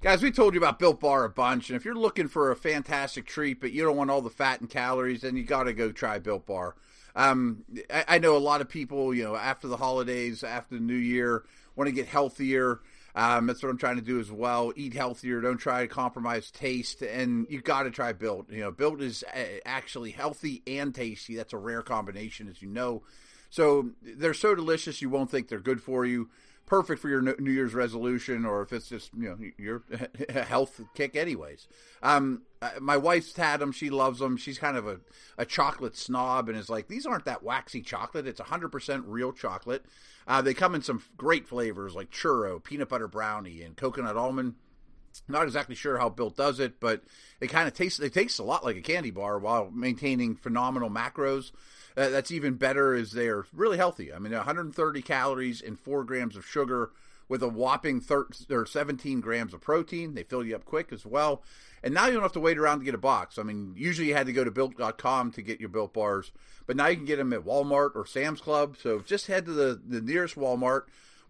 Guys, 0.00 0.20
we 0.20 0.32
told 0.32 0.54
you 0.54 0.58
about 0.58 0.80
Built 0.80 0.98
Bar 0.98 1.22
a 1.22 1.30
bunch, 1.30 1.70
and 1.70 1.76
if 1.76 1.84
you're 1.84 1.94
looking 1.94 2.26
for 2.26 2.50
a 2.50 2.56
fantastic 2.56 3.24
treat, 3.24 3.60
but 3.60 3.70
you 3.70 3.84
don't 3.84 3.96
want 3.96 4.10
all 4.10 4.20
the 4.20 4.30
fat 4.30 4.60
and 4.60 4.68
calories, 4.68 5.20
then 5.20 5.36
you 5.36 5.44
got 5.44 5.62
to 5.62 5.72
go 5.72 5.92
try 5.92 6.18
Built 6.18 6.44
Bar. 6.44 6.74
Um, 7.14 7.62
I, 7.88 8.04
I 8.08 8.18
know 8.18 8.36
a 8.36 8.38
lot 8.38 8.60
of 8.60 8.68
people, 8.68 9.14
you 9.14 9.22
know, 9.22 9.36
after 9.36 9.68
the 9.68 9.76
holidays, 9.76 10.42
after 10.42 10.74
the 10.74 10.80
New 10.80 10.96
Year, 10.96 11.44
want 11.76 11.86
to 11.86 11.94
get 11.94 12.08
healthier. 12.08 12.80
Um, 13.14 13.46
that's 13.46 13.62
what 13.62 13.68
I'm 13.68 13.78
trying 13.78 13.96
to 13.96 14.02
do 14.02 14.18
as 14.20 14.32
well. 14.32 14.72
Eat 14.74 14.94
healthier. 14.94 15.40
Don't 15.40 15.58
try 15.58 15.82
to 15.82 15.88
compromise 15.88 16.50
taste, 16.50 17.02
and 17.02 17.46
you 17.50 17.60
got 17.60 17.82
to 17.82 17.90
try 17.90 18.12
Built. 18.12 18.50
You 18.50 18.60
know, 18.60 18.70
Built 18.70 19.02
is 19.02 19.22
uh, 19.34 19.40
actually 19.66 20.12
healthy 20.12 20.62
and 20.66 20.94
tasty. 20.94 21.36
That's 21.36 21.52
a 21.52 21.58
rare 21.58 21.82
combination, 21.82 22.48
as 22.48 22.62
you 22.62 22.68
know. 22.68 23.02
So 23.50 23.90
they're 24.00 24.32
so 24.32 24.54
delicious, 24.54 25.02
you 25.02 25.10
won't 25.10 25.30
think 25.30 25.48
they're 25.48 25.60
good 25.60 25.82
for 25.82 26.06
you. 26.06 26.30
Perfect 26.66 27.02
for 27.02 27.08
your 27.08 27.20
New 27.20 27.52
Year's 27.52 27.74
resolution, 27.74 28.46
or 28.46 28.62
if 28.62 28.72
it's 28.72 28.88
just 28.88 29.10
you 29.14 29.28
know 29.28 29.36
your 29.58 29.82
health 30.44 30.80
kick, 30.94 31.16
anyways. 31.16 31.68
Um, 32.02 32.42
my 32.80 32.96
wife's 32.96 33.36
had 33.36 33.58
them; 33.58 33.72
she 33.72 33.90
loves 33.90 34.20
them. 34.20 34.36
She's 34.36 34.58
kind 34.58 34.76
of 34.76 34.86
a, 34.86 35.00
a 35.36 35.44
chocolate 35.44 35.96
snob, 35.96 36.48
and 36.48 36.56
is 36.56 36.70
like, 36.70 36.88
these 36.88 37.04
aren't 37.04 37.26
that 37.26 37.42
waxy 37.42 37.82
chocolate. 37.82 38.26
It's 38.26 38.40
100% 38.40 39.02
real 39.06 39.32
chocolate. 39.32 39.84
Uh, 40.26 40.40
they 40.40 40.54
come 40.54 40.74
in 40.74 40.82
some 40.82 41.02
great 41.16 41.46
flavors 41.46 41.94
like 41.94 42.10
churro, 42.10 42.62
peanut 42.62 42.88
butter 42.88 43.08
brownie, 43.08 43.62
and 43.62 43.76
coconut 43.76 44.16
almond. 44.16 44.54
Not 45.28 45.44
exactly 45.44 45.74
sure 45.74 45.98
how 45.98 46.08
Built 46.08 46.36
does 46.36 46.60
it, 46.60 46.80
but 46.80 47.02
it 47.40 47.48
kind 47.48 47.68
of 47.68 47.74
tastes 47.74 48.00
it 48.00 48.14
tastes 48.14 48.38
a 48.38 48.44
lot 48.44 48.64
like 48.64 48.76
a 48.76 48.82
candy 48.82 49.10
bar 49.10 49.38
while 49.38 49.70
maintaining 49.70 50.36
phenomenal 50.36 50.90
macros. 50.90 51.50
Uh, 51.96 52.08
that's 52.08 52.30
even 52.30 52.54
better 52.54 52.94
as 52.94 53.12
they're 53.12 53.44
really 53.52 53.76
healthy. 53.76 54.12
I 54.12 54.18
mean, 54.18 54.32
130 54.32 55.02
calories 55.02 55.60
and 55.60 55.78
four 55.78 56.04
grams 56.04 56.36
of 56.36 56.46
sugar 56.46 56.90
with 57.28 57.42
a 57.42 57.48
whopping 57.48 58.00
13, 58.00 58.54
or 58.54 58.66
17 58.66 59.20
grams 59.20 59.54
of 59.54 59.60
protein. 59.60 60.14
They 60.14 60.22
fill 60.22 60.44
you 60.44 60.54
up 60.54 60.64
quick 60.64 60.92
as 60.92 61.06
well. 61.06 61.42
And 61.82 61.94
now 61.94 62.06
you 62.06 62.12
don't 62.12 62.22
have 62.22 62.32
to 62.32 62.40
wait 62.40 62.58
around 62.58 62.80
to 62.80 62.84
get 62.84 62.94
a 62.94 62.98
box. 62.98 63.38
I 63.38 63.42
mean, 63.42 63.74
usually 63.76 64.08
you 64.08 64.14
had 64.14 64.26
to 64.26 64.32
go 64.32 64.44
to 64.44 64.50
built.com 64.50 65.32
to 65.32 65.42
get 65.42 65.58
your 65.58 65.68
built 65.68 65.94
bars, 65.94 66.30
but 66.66 66.76
now 66.76 66.86
you 66.86 66.96
can 66.96 67.06
get 67.06 67.16
them 67.16 67.32
at 67.32 67.44
Walmart 67.44 67.96
or 67.96 68.06
Sam's 68.06 68.40
Club. 68.40 68.76
So 68.80 69.00
just 69.00 69.26
head 69.26 69.46
to 69.46 69.52
the, 69.52 69.80
the 69.84 70.00
nearest 70.00 70.36
Walmart, 70.36 70.82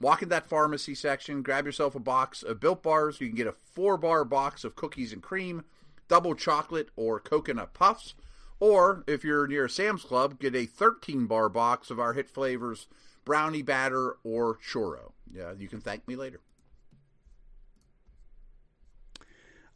walk 0.02 0.22
in 0.22 0.28
that 0.28 0.46
pharmacy 0.46 0.94
section, 0.94 1.42
grab 1.42 1.64
yourself 1.64 1.94
a 1.94 2.00
box 2.00 2.42
of 2.42 2.60
built 2.60 2.82
bars. 2.82 3.20
You 3.20 3.28
can 3.28 3.36
get 3.36 3.46
a 3.46 3.54
four 3.72 3.96
bar 3.96 4.24
box 4.24 4.64
of 4.64 4.76
cookies 4.76 5.12
and 5.12 5.22
cream, 5.22 5.64
double 6.08 6.34
chocolate, 6.34 6.90
or 6.96 7.18
coconut 7.20 7.72
puffs. 7.72 8.14
Or 8.60 9.02
if 9.06 9.24
you're 9.24 9.46
near 9.46 9.64
a 9.64 9.70
Sam's 9.70 10.04
Club, 10.04 10.38
get 10.38 10.54
a 10.54 10.66
13 10.66 11.26
bar 11.26 11.48
box 11.48 11.90
of 11.90 11.98
our 11.98 12.12
hit 12.12 12.28
flavors 12.28 12.86
brownie 13.24 13.62
batter 13.62 14.16
or 14.24 14.58
churro. 14.58 15.12
Yeah, 15.32 15.52
you 15.58 15.68
can 15.68 15.80
thank 15.80 16.06
me 16.06 16.16
later. 16.16 16.40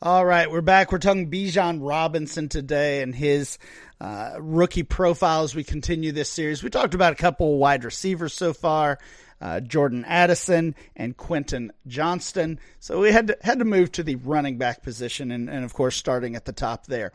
All 0.03 0.27
right, 0.27 0.51
we're 0.51 0.61
back. 0.61 0.93
We're 0.93 0.99
talking 0.99 1.31
Bijan 1.31 1.79
Robinson 1.81 2.51
today 2.51 3.01
and 3.01 3.15
his 3.15 3.59
uh, 3.99 4.35
rookie 4.39 4.83
profile 4.83 5.43
as 5.43 5.55
we 5.55 5.65
continue 5.65 6.13
this 6.13 6.29
series. 6.29 6.63
We 6.63 6.69
talked 6.69 6.93
about 6.93 7.15
a 7.15 7.17
couple 7.17 7.57
wide 7.57 7.83
receivers 7.83 8.35
so 8.35 8.53
far, 8.53 8.99
uh, 9.41 9.61
Jordan 9.61 10.05
Addison 10.05 10.75
and 10.95 11.17
Quentin 11.17 11.73
Johnston. 11.87 12.59
So 12.81 13.01
we 13.01 13.13
had 13.13 13.29
to, 13.29 13.39
had 13.43 13.59
to 13.59 13.65
move 13.65 13.93
to 13.93 14.03
the 14.03 14.17
running 14.17 14.59
back 14.59 14.83
position, 14.83 15.31
and, 15.31 15.49
and 15.49 15.65
of 15.65 15.75
course, 15.75 15.97
starting 15.97 16.37
at 16.37 16.45
the 16.45 16.53
top 16.53 16.87
there. 16.87 17.13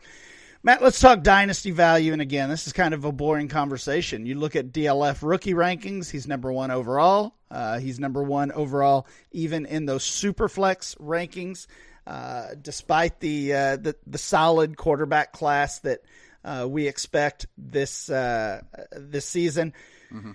Matt, 0.64 0.80
let's 0.80 1.00
talk 1.00 1.22
dynasty 1.22 1.72
value. 1.72 2.12
And 2.12 2.22
again, 2.22 2.48
this 2.48 2.68
is 2.68 2.72
kind 2.72 2.94
of 2.94 3.04
a 3.04 3.10
boring 3.10 3.48
conversation. 3.48 4.26
You 4.26 4.36
look 4.36 4.54
at 4.54 4.70
DLF 4.70 5.18
rookie 5.22 5.54
rankings, 5.54 6.08
he's 6.08 6.28
number 6.28 6.52
one 6.52 6.70
overall. 6.70 7.34
Uh, 7.50 7.80
he's 7.80 7.98
number 7.98 8.22
one 8.22 8.52
overall, 8.52 9.06
even 9.32 9.66
in 9.66 9.86
those 9.86 10.04
super 10.04 10.48
flex 10.48 10.94
rankings. 10.96 11.66
Uh, 12.06 12.48
despite 12.60 13.20
the, 13.20 13.52
uh, 13.52 13.76
the 13.76 13.94
the 14.08 14.18
solid 14.18 14.76
quarterback 14.76 15.32
class 15.32 15.78
that 15.80 16.00
uh, 16.44 16.66
we 16.68 16.88
expect 16.88 17.46
this 17.56 18.10
uh, 18.10 18.60
this 18.90 19.24
season. 19.24 19.72
Mm-hmm. 20.12 20.32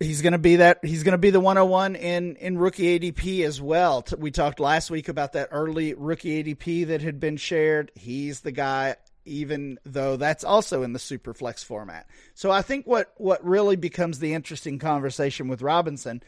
He's 0.00 0.22
going 0.22 0.32
to 0.32 0.38
be 0.38 0.56
that. 0.56 0.84
He's 0.84 1.02
going 1.02 1.12
to 1.12 1.18
be 1.18 1.30
the 1.30 1.40
101 1.40 1.96
in 1.96 2.36
in 2.36 2.58
rookie 2.58 2.98
ADP 2.98 3.44
as 3.44 3.60
well. 3.60 4.04
We 4.16 4.30
talked 4.30 4.60
last 4.60 4.90
week 4.90 5.08
about 5.08 5.34
that 5.34 5.48
early 5.50 5.94
rookie 5.94 6.42
ADP 6.42 6.88
that 6.88 7.02
had 7.02 7.20
been 7.20 7.36
shared. 7.36 7.92
He's 7.94 8.40
the 8.40 8.52
guy, 8.52 8.96
even 9.24 9.78
though 9.84 10.16
that's 10.16 10.44
also 10.44 10.82
in 10.82 10.92
the 10.92 10.98
super 10.98 11.34
flex 11.34 11.62
format. 11.62 12.08
So 12.34 12.50
I 12.50 12.62
think 12.62 12.86
what 12.86 13.12
what 13.16 13.44
really 13.44 13.76
becomes 13.76 14.18
the 14.18 14.34
interesting 14.34 14.78
conversation 14.78 15.48
with 15.48 15.62
Robinson 15.62 16.22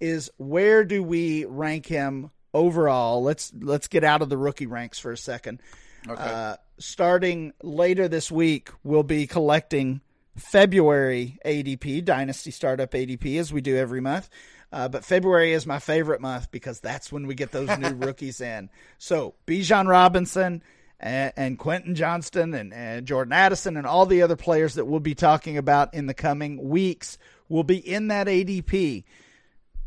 is 0.00 0.30
where 0.36 0.84
do 0.84 1.02
we 1.02 1.44
rank 1.44 1.86
him 1.86 2.30
overall. 2.54 3.22
Let's 3.22 3.52
let's 3.60 3.88
get 3.88 4.04
out 4.04 4.22
of 4.22 4.30
the 4.30 4.38
rookie 4.38 4.66
ranks 4.66 4.98
for 4.98 5.12
a 5.12 5.18
second. 5.18 5.60
Okay. 6.08 6.22
Uh, 6.22 6.56
starting 6.78 7.52
later 7.62 8.08
this 8.08 8.30
week, 8.30 8.70
we'll 8.82 9.02
be 9.02 9.26
collecting 9.26 10.00
February 10.36 11.38
ADP, 11.44 12.04
Dynasty 12.04 12.50
Startup 12.50 12.90
ADP, 12.90 13.38
as 13.38 13.52
we 13.52 13.60
do 13.60 13.76
every 13.76 14.00
month. 14.00 14.28
Uh, 14.72 14.88
but 14.88 15.04
February 15.04 15.52
is 15.52 15.66
my 15.66 15.78
favorite 15.78 16.20
month 16.20 16.50
because 16.50 16.80
that's 16.80 17.12
when 17.12 17.26
we 17.26 17.34
get 17.34 17.52
those 17.52 17.78
new 17.78 17.94
rookies 17.94 18.40
in. 18.40 18.68
So 18.98 19.34
Bijan 19.46 19.86
Robinson 19.86 20.62
and, 20.98 21.32
and 21.36 21.58
Quentin 21.58 21.94
Johnston 21.94 22.54
and, 22.54 22.74
and 22.74 23.06
Jordan 23.06 23.32
Addison 23.32 23.76
and 23.76 23.86
all 23.86 24.06
the 24.06 24.22
other 24.22 24.34
players 24.34 24.74
that 24.74 24.86
we'll 24.86 24.98
be 24.98 25.14
talking 25.14 25.56
about 25.56 25.94
in 25.94 26.06
the 26.06 26.14
coming 26.14 26.68
weeks 26.68 27.18
will 27.48 27.62
be 27.62 27.76
in 27.76 28.08
that 28.08 28.26
ADP. 28.26 29.04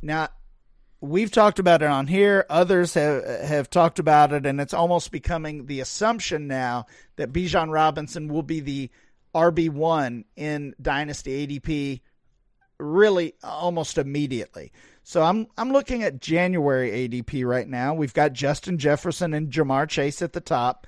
Now, 0.01 0.29
we've 1.01 1.31
talked 1.31 1.59
about 1.59 1.81
it 1.81 1.89
on 1.89 2.07
here. 2.07 2.45
Others 2.49 2.93
have 2.93 3.25
have 3.25 3.69
talked 3.69 3.99
about 3.99 4.31
it, 4.31 4.45
and 4.45 4.61
it's 4.61 4.73
almost 4.73 5.11
becoming 5.11 5.65
the 5.65 5.79
assumption 5.79 6.47
now 6.47 6.85
that 7.17 7.33
Bijan 7.33 7.71
Robinson 7.71 8.27
will 8.27 8.43
be 8.43 8.59
the 8.59 8.89
RB 9.37 9.69
one 9.69 10.25
in 10.35 10.73
Dynasty 10.81 11.47
ADP, 11.47 12.01
really 12.79 13.35
almost 13.43 13.97
immediately. 13.97 14.71
So 15.03 15.21
I'm 15.23 15.47
I'm 15.57 15.71
looking 15.71 16.03
at 16.03 16.19
January 16.19 17.07
ADP 17.07 17.45
right 17.45 17.67
now. 17.67 17.93
We've 17.93 18.13
got 18.13 18.33
Justin 18.33 18.77
Jefferson 18.77 19.33
and 19.33 19.51
Ja'Marr 19.51 19.87
Chase 19.87 20.21
at 20.21 20.33
the 20.33 20.41
top. 20.41 20.87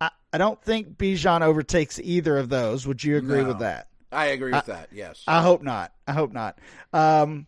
I, 0.00 0.10
I 0.32 0.38
don't 0.38 0.62
think 0.62 0.96
Bijan 0.96 1.40
overtakes 1.40 1.98
either 1.98 2.36
of 2.36 2.48
those. 2.48 2.86
Would 2.86 3.02
you 3.02 3.16
agree 3.16 3.42
no, 3.42 3.48
with 3.48 3.58
that? 3.60 3.88
I 4.12 4.26
agree 4.26 4.52
with 4.52 4.68
I, 4.68 4.72
that. 4.72 4.88
Yes. 4.92 5.24
I 5.26 5.42
hope 5.42 5.62
not. 5.62 5.92
I 6.06 6.12
hope 6.12 6.32
not. 6.32 6.58
Um, 6.92 7.46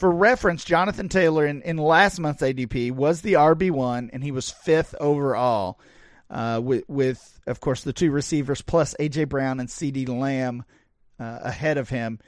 for 0.00 0.10
reference, 0.10 0.64
Jonathan 0.64 1.08
Taylor 1.08 1.46
in, 1.46 1.62
in 1.62 1.76
last 1.76 2.18
month's 2.18 2.42
ADP 2.42 2.92
was 2.92 3.20
the 3.20 3.34
RB1, 3.34 4.10
and 4.12 4.24
he 4.24 4.32
was 4.32 4.50
fifth 4.50 4.96
overall, 4.98 5.78
uh, 6.32 6.60
with, 6.62 6.88
with, 6.88 7.40
of 7.46 7.60
course, 7.60 7.84
the 7.84 7.92
two 7.92 8.10
receivers 8.10 8.62
plus 8.62 8.96
A.J. 8.98 9.24
Brown 9.24 9.60
and 9.60 9.68
CeeDee 9.68 10.08
Lamb 10.08 10.64
uh, 11.20 11.38
ahead 11.42 11.76
of 11.76 11.90
him. 11.90 12.18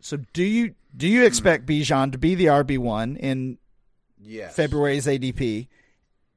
So 0.00 0.18
do 0.32 0.42
you 0.42 0.74
do 0.96 1.06
you 1.06 1.24
expect 1.24 1.66
mm. 1.66 1.80
Bijan 1.80 2.12
to 2.12 2.18
be 2.18 2.34
the 2.34 2.46
RB1 2.46 3.18
in 3.18 3.58
yes. 4.20 4.54
February's 4.54 5.06
ADP? 5.06 5.68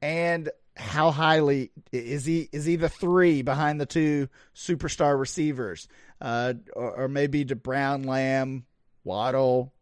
And 0.00 0.50
how 0.76 1.10
highly 1.10 1.70
is 1.90 2.24
he 2.24 2.48
is 2.52 2.64
he 2.64 2.76
the 2.76 2.88
three 2.88 3.42
behind 3.42 3.80
the 3.80 3.86
two 3.86 4.28
superstar 4.54 5.18
receivers? 5.18 5.88
Uh, 6.20 6.54
or, 6.74 7.02
or 7.02 7.08
maybe 7.08 7.44
to 7.44 7.56
Brown, 7.56 8.02
Lamb, 8.02 8.64
Waddle, 9.04 9.72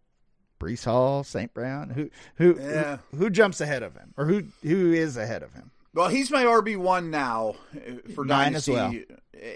Breece 0.61 0.85
Hall, 0.85 1.25
St. 1.25 1.53
Brown? 1.53 1.91
Who 1.91 2.11
who, 2.37 2.61
yeah. 2.61 2.99
who 3.11 3.19
who 3.19 3.31
jumps 3.31 3.61
ahead 3.61 3.83
of 3.83 3.95
him, 3.95 4.15
or 4.17 4.25
who 4.25 4.45
who 4.63 4.93
is 4.93 5.17
ahead 5.17 5.43
of 5.43 5.53
him? 5.53 5.71
Well, 5.97 6.09
he's 6.09 6.31
my 6.31 6.45
RB 6.45 6.77
one 6.77 7.11
now 7.11 7.55
uh, 7.75 8.11
for 8.15 8.23
Mine 8.23 8.53
Dynasty, 8.53 8.73
well. 8.73 8.93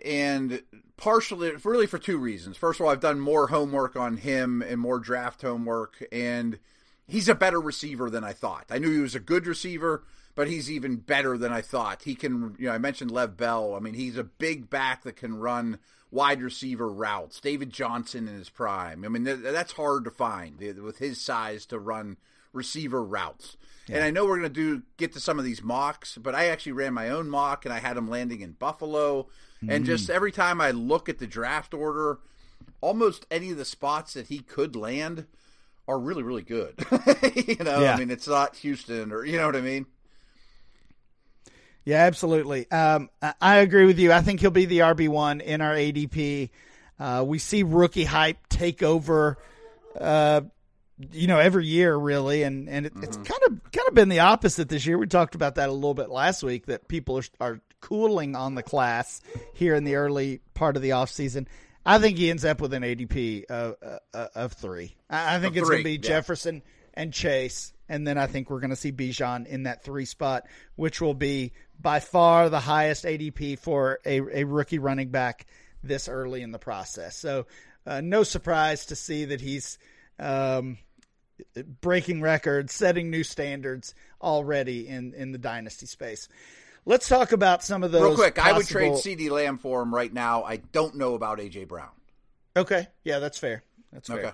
and 0.06 0.62
partially, 0.96 1.52
really 1.64 1.86
for 1.86 1.98
two 1.98 2.16
reasons. 2.16 2.56
First 2.56 2.80
of 2.80 2.86
all, 2.86 2.92
I've 2.92 3.00
done 3.00 3.20
more 3.20 3.48
homework 3.48 3.94
on 3.94 4.16
him 4.16 4.62
and 4.62 4.80
more 4.80 4.98
draft 4.98 5.42
homework, 5.42 6.02
and 6.10 6.58
he's 7.06 7.28
a 7.28 7.34
better 7.34 7.60
receiver 7.60 8.08
than 8.08 8.24
I 8.24 8.32
thought. 8.32 8.64
I 8.70 8.78
knew 8.78 8.90
he 8.90 9.00
was 9.00 9.14
a 9.14 9.20
good 9.20 9.46
receiver, 9.46 10.02
but 10.34 10.48
he's 10.48 10.70
even 10.70 10.96
better 10.96 11.36
than 11.36 11.52
I 11.52 11.60
thought. 11.60 12.04
He 12.04 12.14
can, 12.14 12.56
you 12.58 12.68
know, 12.68 12.72
I 12.72 12.78
mentioned 12.78 13.10
Lev 13.10 13.36
Bell. 13.36 13.74
I 13.74 13.80
mean, 13.80 13.92
he's 13.92 14.16
a 14.16 14.24
big 14.24 14.70
back 14.70 15.02
that 15.02 15.16
can 15.16 15.36
run 15.36 15.78
wide 16.10 16.40
receiver 16.40 16.88
routes. 16.88 17.38
David 17.38 17.68
Johnson 17.68 18.26
in 18.26 18.34
his 18.34 18.48
prime. 18.48 19.04
I 19.04 19.08
mean, 19.08 19.24
that's 19.24 19.72
hard 19.72 20.04
to 20.04 20.10
find 20.10 20.58
with 20.58 20.96
his 20.96 21.20
size 21.20 21.66
to 21.66 21.78
run 21.78 22.16
receiver 22.52 23.02
routes. 23.02 23.56
Yeah. 23.88 23.96
And 23.96 24.04
I 24.04 24.10
know 24.10 24.24
we're 24.24 24.38
going 24.38 24.52
to 24.52 24.78
do 24.78 24.82
get 24.96 25.12
to 25.14 25.20
some 25.20 25.38
of 25.38 25.44
these 25.44 25.62
mocks, 25.62 26.16
but 26.16 26.34
I 26.34 26.46
actually 26.46 26.72
ran 26.72 26.94
my 26.94 27.10
own 27.10 27.28
mock 27.28 27.64
and 27.64 27.74
I 27.74 27.78
had 27.78 27.96
him 27.96 28.08
landing 28.08 28.40
in 28.40 28.52
Buffalo. 28.52 29.28
Mm. 29.62 29.74
And 29.74 29.84
just 29.84 30.10
every 30.10 30.32
time 30.32 30.60
I 30.60 30.70
look 30.70 31.08
at 31.08 31.18
the 31.18 31.26
draft 31.26 31.74
order, 31.74 32.20
almost 32.80 33.26
any 33.30 33.50
of 33.50 33.56
the 33.56 33.64
spots 33.64 34.14
that 34.14 34.28
he 34.28 34.40
could 34.40 34.76
land 34.76 35.26
are 35.88 35.98
really 35.98 36.22
really 36.22 36.42
good. 36.42 36.74
you 37.34 37.56
know, 37.64 37.80
yeah. 37.80 37.94
I 37.94 37.98
mean, 37.98 38.10
it's 38.10 38.28
not 38.28 38.56
Houston 38.56 39.12
or 39.12 39.24
you 39.24 39.38
know 39.38 39.46
what 39.46 39.56
I 39.56 39.60
mean. 39.60 39.86
Yeah, 41.84 42.04
absolutely. 42.04 42.70
Um, 42.70 43.08
I 43.40 43.56
agree 43.56 43.86
with 43.86 43.98
you. 43.98 44.12
I 44.12 44.20
think 44.20 44.40
he'll 44.40 44.50
be 44.50 44.66
the 44.66 44.80
RB 44.80 45.08
one 45.08 45.40
in 45.40 45.60
our 45.60 45.74
ADP. 45.74 46.50
Uh, 46.98 47.24
we 47.26 47.38
see 47.38 47.62
rookie 47.62 48.04
hype 48.04 48.46
take 48.48 48.82
over, 48.82 49.38
uh, 49.98 50.42
you 51.12 51.26
know, 51.26 51.38
every 51.38 51.66
year 51.66 51.96
really, 51.96 52.42
and 52.42 52.68
and 52.68 52.86
it, 52.86 52.94
mm-hmm. 52.94 53.04
it's 53.04 53.16
kind 53.16 53.40
of 53.46 53.72
kind 53.72 53.88
of 53.88 53.94
been 53.94 54.08
the 54.08 54.20
opposite 54.20 54.68
this 54.68 54.86
year. 54.86 54.98
We 54.98 55.06
talked 55.06 55.34
about 55.34 55.56
that 55.56 55.68
a 55.68 55.72
little 55.72 55.94
bit 55.94 56.10
last 56.10 56.42
week 56.42 56.66
that 56.66 56.88
people 56.88 57.18
are 57.18 57.24
are 57.40 57.60
cooling 57.80 58.36
on 58.36 58.54
the 58.54 58.62
class 58.62 59.20
here 59.54 59.74
in 59.74 59.84
the 59.84 59.96
early 59.96 60.40
part 60.54 60.76
of 60.76 60.82
the 60.82 60.92
off 60.92 61.10
season. 61.10 61.48
I 61.84 61.98
think 61.98 62.18
he 62.18 62.30
ends 62.30 62.44
up 62.44 62.60
with 62.60 62.74
an 62.74 62.82
ADP 62.82 63.46
of, 63.46 63.76
uh, 64.12 64.26
of 64.34 64.52
three. 64.52 64.94
I, 65.08 65.38
think 65.38 65.56
of 65.56 65.62
it's 65.62 65.68
going 65.68 65.80
to 65.80 65.84
be 65.84 65.92
yeah. 65.92 65.98
Jefferson 65.98 66.62
and 66.92 67.12
Chase, 67.12 67.72
and 67.88 68.06
then 68.06 68.18
I 68.18 68.26
think 68.26 68.50
we're 68.50 68.60
going 68.60 68.70
to 68.70 68.76
see 68.76 68.92
Bijan 68.92 69.46
in 69.46 69.62
that 69.62 69.82
three 69.82 70.04
spot, 70.04 70.46
which 70.76 71.00
will 71.00 71.14
be 71.14 71.52
by 71.80 72.00
far 72.00 72.50
the 72.50 72.60
highest 72.60 73.04
ADP 73.04 73.58
for 73.58 73.98
a, 74.04 74.20
a 74.40 74.44
rookie 74.44 74.78
running 74.78 75.08
back 75.08 75.46
this 75.82 76.08
early 76.08 76.42
in 76.42 76.50
the 76.50 76.58
process. 76.58 77.16
So, 77.16 77.46
uh, 77.86 78.02
no 78.02 78.24
surprise 78.24 78.86
to 78.86 78.96
see 78.96 79.24
that 79.26 79.40
he's 79.40 79.78
um, 80.18 80.76
breaking 81.80 82.22
records, 82.22 82.72
setting 82.72 83.10
new 83.10 83.24
standards 83.24 83.94
already 84.20 84.88
in, 84.88 85.14
in 85.14 85.32
the 85.32 85.38
dynasty 85.38 85.86
space. 85.86 86.28
Let's 86.86 87.08
talk 87.08 87.32
about 87.32 87.62
some 87.62 87.84
of 87.84 87.92
those. 87.92 88.02
Real 88.02 88.14
quick, 88.14 88.36
possible... 88.36 88.54
I 88.54 88.58
would 88.58 88.66
trade 88.66 88.92
CeeDee 88.92 89.30
Lamb 89.30 89.58
for 89.58 89.82
him 89.82 89.94
right 89.94 90.12
now. 90.12 90.44
I 90.44 90.56
don't 90.56 90.96
know 90.96 91.14
about 91.14 91.38
AJ 91.38 91.68
Brown. 91.68 91.90
Okay, 92.56 92.88
yeah, 93.04 93.18
that's 93.18 93.38
fair. 93.38 93.62
That's 93.92 94.08
fair. 94.08 94.18
Okay. 94.18 94.30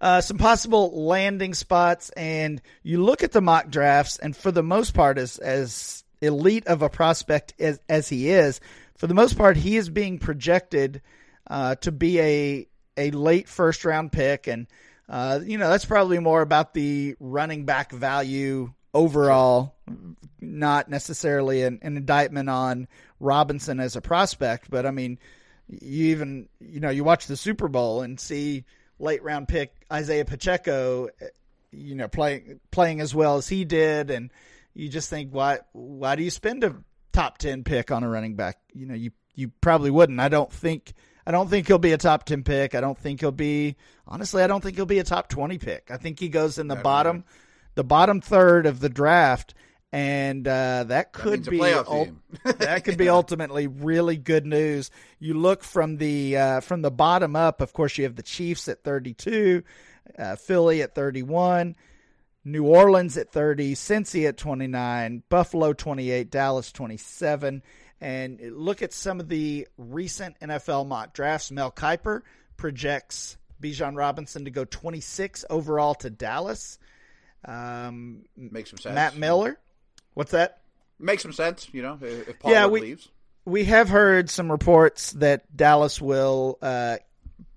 uh, 0.00 0.20
some 0.20 0.38
possible 0.38 1.04
landing 1.06 1.54
spots, 1.54 2.10
and 2.10 2.62
you 2.82 3.02
look 3.02 3.22
at 3.22 3.32
the 3.32 3.40
mock 3.40 3.68
drafts, 3.68 4.18
and 4.18 4.36
for 4.36 4.52
the 4.52 4.62
most 4.62 4.94
part, 4.94 5.18
as 5.18 5.38
as 5.38 6.04
elite 6.20 6.66
of 6.66 6.82
a 6.82 6.88
prospect 6.88 7.54
as 7.58 7.80
as 7.88 8.08
he 8.08 8.30
is, 8.30 8.60
for 8.96 9.06
the 9.06 9.14
most 9.14 9.36
part, 9.36 9.56
he 9.56 9.76
is 9.76 9.88
being 9.90 10.18
projected 10.18 11.02
uh, 11.48 11.74
to 11.76 11.92
be 11.92 12.20
a 12.20 12.68
a 12.96 13.10
late 13.10 13.48
first 13.48 13.84
round 13.84 14.12
pick, 14.12 14.46
and 14.46 14.66
uh, 15.08 15.40
you 15.44 15.58
know 15.58 15.68
that's 15.68 15.84
probably 15.84 16.18
more 16.18 16.42
about 16.42 16.74
the 16.74 17.16
running 17.20 17.64
back 17.64 17.92
value 17.92 18.72
overall, 18.94 19.74
not 20.40 20.88
necessarily 20.88 21.62
an, 21.62 21.80
an 21.82 21.96
indictment 21.96 22.48
on 22.48 22.88
Robinson 23.20 23.80
as 23.80 23.96
a 23.96 24.00
prospect, 24.00 24.70
but 24.70 24.86
I 24.86 24.90
mean, 24.92 25.18
you 25.68 26.06
even 26.06 26.48
you 26.60 26.80
know 26.80 26.90
you 26.90 27.04
watch 27.04 27.26
the 27.26 27.36
Super 27.36 27.68
Bowl 27.68 28.02
and 28.02 28.18
see 28.18 28.64
late 28.98 29.22
round 29.22 29.48
pick 29.48 29.74
Isaiah 29.92 30.24
Pacheco, 30.24 31.08
you 31.70 31.94
know 31.94 32.08
playing 32.08 32.60
playing 32.70 33.00
as 33.00 33.14
well 33.14 33.36
as 33.36 33.48
he 33.48 33.64
did, 33.64 34.10
and 34.10 34.30
you 34.74 34.88
just 34.88 35.10
think 35.10 35.30
why 35.32 35.58
why 35.72 36.16
do 36.16 36.22
you 36.22 36.30
spend 36.30 36.64
a 36.64 36.76
top 37.12 37.38
ten 37.38 37.64
pick 37.64 37.90
on 37.90 38.04
a 38.04 38.08
running 38.08 38.36
back? 38.36 38.58
You 38.72 38.86
know 38.86 38.94
you 38.94 39.10
you 39.34 39.48
probably 39.60 39.90
wouldn't. 39.90 40.20
I 40.20 40.28
don't 40.28 40.52
think 40.52 40.94
I 41.26 41.30
don't 41.30 41.48
think 41.48 41.66
he'll 41.66 41.78
be 41.78 41.92
a 41.92 41.98
top 41.98 42.24
ten 42.24 42.42
pick. 42.42 42.74
I 42.74 42.80
don't 42.80 42.98
think 42.98 43.20
he'll 43.20 43.32
be 43.32 43.76
honestly. 44.06 44.42
I 44.42 44.46
don't 44.46 44.62
think 44.62 44.76
he'll 44.76 44.86
be 44.86 44.98
a 44.98 45.04
top 45.04 45.28
twenty 45.28 45.58
pick. 45.58 45.90
I 45.90 45.96
think 45.96 46.20
he 46.20 46.28
goes 46.28 46.58
in 46.58 46.68
the 46.68 46.76
bottom 46.76 47.24
the 47.74 47.84
bottom 47.84 48.20
third 48.20 48.66
of 48.66 48.80
the 48.80 48.88
draft 48.88 49.54
and 49.94 50.48
uh, 50.48 50.82
that 50.88 51.12
could 51.12 51.44
that 51.44 51.50
be 51.52 51.62
ul- 51.62 52.08
that 52.44 52.82
could 52.82 52.98
be 52.98 53.08
ultimately 53.20 53.68
really 53.68 54.16
good 54.16 54.44
news. 54.44 54.90
You 55.20 55.34
look 55.34 55.62
from 55.62 55.98
the 55.98 56.36
uh, 56.36 56.60
from 56.60 56.82
the 56.82 56.90
bottom 56.90 57.36
up. 57.36 57.60
Of 57.60 57.72
course, 57.72 57.96
you 57.96 58.02
have 58.02 58.16
the 58.16 58.24
Chiefs 58.24 58.66
at 58.66 58.82
32, 58.82 59.62
uh, 60.18 60.34
Philly 60.34 60.82
at 60.82 60.96
31, 60.96 61.76
New 62.44 62.64
Orleans 62.64 63.16
at 63.16 63.30
30, 63.30 63.76
Cincy 63.76 64.26
at 64.26 64.36
29, 64.36 65.22
Buffalo 65.28 65.72
28, 65.72 66.28
Dallas 66.28 66.72
27. 66.72 67.62
And 68.04 68.38
look 68.52 68.82
at 68.82 68.92
some 68.92 69.18
of 69.18 69.28
the 69.28 69.66
recent 69.78 70.38
NFL 70.40 70.86
mock 70.86 71.14
drafts. 71.14 71.50
Mel 71.50 71.72
Kiper 71.72 72.20
projects 72.58 73.38
Bijan 73.62 73.96
Robinson 73.96 74.44
to 74.44 74.50
go 74.50 74.64
26 74.64 75.46
overall 75.48 75.94
to 75.96 76.10
Dallas. 76.10 76.78
Um, 77.46 78.24
Makes 78.36 78.70
some 78.70 78.78
sense. 78.78 78.94
Matt 78.94 79.16
Miller 79.16 79.58
What's 80.14 80.30
that? 80.30 80.60
Makes 80.98 81.22
some 81.22 81.32
sense, 81.32 81.68
you 81.72 81.82
know, 81.82 81.98
if 82.00 82.38
Pollard 82.38 82.54
yeah, 82.54 82.66
we, 82.66 82.80
leaves. 82.80 83.08
We 83.44 83.64
have 83.64 83.88
heard 83.88 84.30
some 84.30 84.50
reports 84.50 85.10
that 85.12 85.54
Dallas 85.54 86.00
will 86.00 86.56
uh, 86.62 86.96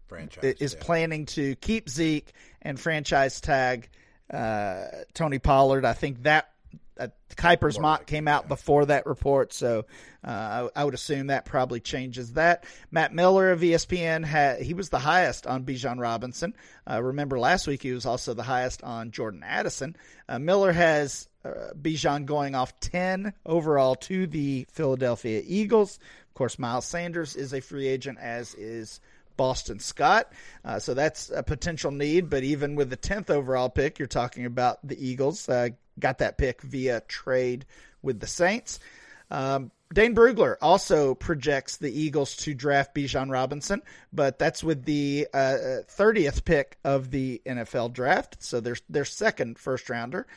franchise 0.07 0.55
is 0.59 0.73
yeah. 0.73 0.83
planning 0.83 1.25
to 1.27 1.55
keep 1.55 1.87
Zeke 1.87 2.33
and 2.61 2.79
franchise 2.79 3.39
tag 3.39 3.89
uh, 4.33 4.85
Tony 5.13 5.39
Pollard. 5.39 5.85
I 5.85 5.93
think 5.93 6.23
that 6.23 6.49
uh, 6.99 7.07
Kiper's 7.35 7.79
mock 7.79 8.05
came 8.05 8.27
out 8.27 8.47
before 8.47 8.85
that 8.85 9.05
report, 9.05 9.53
so 9.53 9.85
uh, 10.23 10.69
I, 10.75 10.81
I 10.81 10.85
would 10.85 10.93
assume 10.93 11.27
that 11.27 11.45
probably 11.45 11.79
changes 11.79 12.33
that. 12.33 12.65
Matt 12.91 13.13
Miller 13.13 13.51
of 13.51 13.61
ESPN 13.61 14.25
had 14.25 14.61
he 14.61 14.73
was 14.73 14.89
the 14.89 14.99
highest 14.99 15.47
on 15.47 15.63
Bijan 15.63 15.99
Robinson. 15.99 16.53
Uh, 16.89 17.01
remember 17.01 17.39
last 17.39 17.67
week 17.67 17.83
he 17.83 17.91
was 17.91 18.05
also 18.05 18.33
the 18.33 18.43
highest 18.43 18.83
on 18.83 19.11
Jordan 19.11 19.43
Addison. 19.43 19.95
Uh, 20.27 20.39
Miller 20.39 20.71
has 20.71 21.27
uh, 21.45 21.73
Bijan 21.79 22.25
going 22.25 22.55
off 22.55 22.79
ten 22.79 23.33
overall 23.45 23.95
to 23.95 24.27
the 24.27 24.67
Philadelphia 24.71 25.41
Eagles. 25.45 25.99
Of 26.29 26.33
course, 26.33 26.59
Miles 26.59 26.85
Sanders 26.85 27.35
is 27.35 27.53
a 27.53 27.61
free 27.61 27.87
agent, 27.87 28.19
as 28.19 28.53
is 28.55 28.99
Boston 29.37 29.79
Scott. 29.79 30.31
Uh, 30.65 30.79
so 30.79 30.93
that's 30.93 31.29
a 31.29 31.43
potential 31.43 31.91
need. 31.91 32.29
But 32.29 32.43
even 32.43 32.75
with 32.75 32.89
the 32.89 32.97
10th 32.97 33.29
overall 33.29 33.69
pick, 33.69 33.99
you're 33.99 34.07
talking 34.07 34.45
about 34.45 34.85
the 34.85 34.97
Eagles. 35.03 35.47
Uh, 35.47 35.69
got 35.99 36.17
that 36.17 36.37
pick 36.37 36.61
via 36.61 37.01
trade 37.07 37.65
with 38.01 38.19
the 38.19 38.27
Saints. 38.27 38.79
Um, 39.29 39.71
Dane 39.93 40.15
Brugler 40.15 40.57
also 40.61 41.15
projects 41.15 41.77
the 41.77 41.91
Eagles 41.91 42.35
to 42.37 42.53
draft 42.53 42.93
Bijan 42.93 43.31
Robinson, 43.31 43.81
but 44.11 44.37
that's 44.37 44.63
with 44.63 44.83
the 44.83 45.27
uh, 45.33 45.83
30th 45.87 46.43
pick 46.43 46.77
of 46.83 47.09
the 47.11 47.41
NFL 47.45 47.93
draft. 47.93 48.43
So 48.43 48.59
there's 48.59 48.81
their 48.89 49.05
second 49.05 49.57
first 49.57 49.89
rounder. 49.89 50.27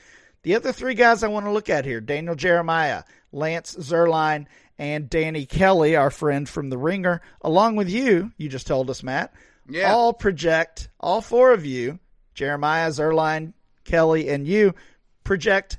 The 0.42 0.54
other 0.54 0.72
three 0.72 0.94
guys 0.94 1.22
I 1.22 1.28
want 1.28 1.46
to 1.46 1.52
look 1.52 1.68
at 1.68 1.84
here 1.84 2.00
Daniel 2.00 2.34
Jeremiah, 2.36 3.02
Lance 3.32 3.74
Zierlein, 3.74 4.46
and 4.80 5.10
Danny 5.10 5.44
Kelly, 5.44 5.94
our 5.94 6.10
friend 6.10 6.48
from 6.48 6.70
The 6.70 6.78
Ringer, 6.78 7.20
along 7.42 7.76
with 7.76 7.90
you, 7.90 8.32
you 8.38 8.48
just 8.48 8.66
told 8.66 8.88
us, 8.88 9.02
Matt, 9.02 9.32
Yeah. 9.68 9.92
all 9.92 10.14
project, 10.14 10.88
all 10.98 11.20
four 11.20 11.52
of 11.52 11.66
you, 11.66 11.98
Jeremiah, 12.34 12.88
Zierlein, 12.88 13.52
Kelly, 13.84 14.30
and 14.30 14.46
you, 14.48 14.74
project 15.22 15.78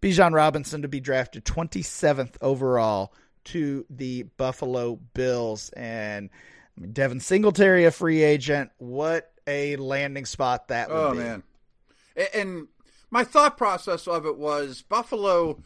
Bijan 0.00 0.32
Robinson 0.32 0.82
to 0.82 0.88
be 0.88 1.00
drafted 1.00 1.44
27th 1.44 2.36
overall 2.40 3.12
to 3.46 3.84
the 3.90 4.22
Buffalo 4.36 4.94
Bills. 5.14 5.70
And 5.70 6.30
I 6.76 6.80
mean, 6.80 6.92
Devin 6.92 7.18
Singletary, 7.18 7.84
a 7.84 7.90
free 7.90 8.22
agent. 8.22 8.70
What 8.78 9.28
a 9.48 9.74
landing 9.74 10.24
spot 10.24 10.68
that 10.68 10.88
would 10.88 10.94
Oh 10.96 11.12
be. 11.12 11.18
man, 11.18 11.42
and 12.32 12.68
my 13.10 13.24
thought 13.24 13.56
process 13.58 14.06
of 14.06 14.24
it 14.24 14.36
was 14.38 14.82
Buffalo 14.82 15.60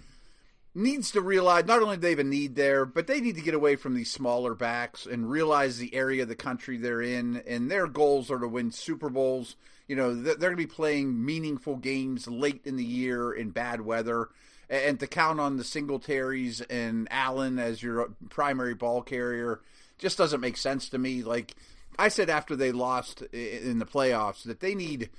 needs 0.74 1.11
to 1.12 1.20
realize 1.20 1.66
not 1.66 1.82
only 1.82 1.96
do 1.96 2.02
they 2.02 2.11
have 2.11 2.18
a 2.18 2.24
need 2.24 2.56
there, 2.56 2.85
but 2.87 3.06
they 3.06 3.20
need 3.20 3.35
to 3.37 3.42
get 3.42 3.54
away 3.54 3.76
from 3.76 3.94
these 3.94 4.11
smaller 4.11 4.54
backs 4.54 5.06
and 5.06 5.30
realize 5.30 5.76
the 5.76 5.94
area 5.94 6.22
of 6.22 6.28
the 6.28 6.35
country 6.35 6.78
they're 6.78 7.02
in, 7.02 7.42
and 7.46 7.70
their 7.70 7.87
goals 7.87 8.30
are 8.30 8.38
to 8.38 8.48
win 8.48 8.70
Super 8.70 9.11
Bowls. 9.11 9.56
You 9.87 9.96
know, 9.96 10.14
they're 10.14 10.37
going 10.37 10.52
to 10.52 10.56
be 10.56 10.66
playing 10.66 11.24
meaningful 11.24 11.76
games 11.76 12.26
late 12.26 12.62
in 12.64 12.76
the 12.76 12.85
year 12.85 13.32
in 13.32 13.50
bad 13.50 13.82
weather, 13.82 14.30
and 14.70 14.98
to 15.00 15.06
count 15.06 15.40
on 15.40 15.56
the 15.56 15.64
Singletaries 15.64 16.62
and 16.70 17.06
Allen 17.11 17.58
as 17.58 17.82
your 17.82 18.11
primary 18.30 18.74
ball 18.74 19.02
carrier 19.02 19.61
just 19.98 20.16
doesn't 20.16 20.40
make 20.40 20.56
sense 20.56 20.88
to 20.88 20.98
me. 20.98 21.22
Like 21.22 21.54
I 21.98 22.08
said 22.08 22.30
after 22.30 22.56
they 22.56 22.72
lost 22.72 23.22
in 23.32 23.78
the 23.78 23.87
playoffs, 23.87 24.44
that 24.44 24.61
they 24.61 24.74
need. 24.74 25.11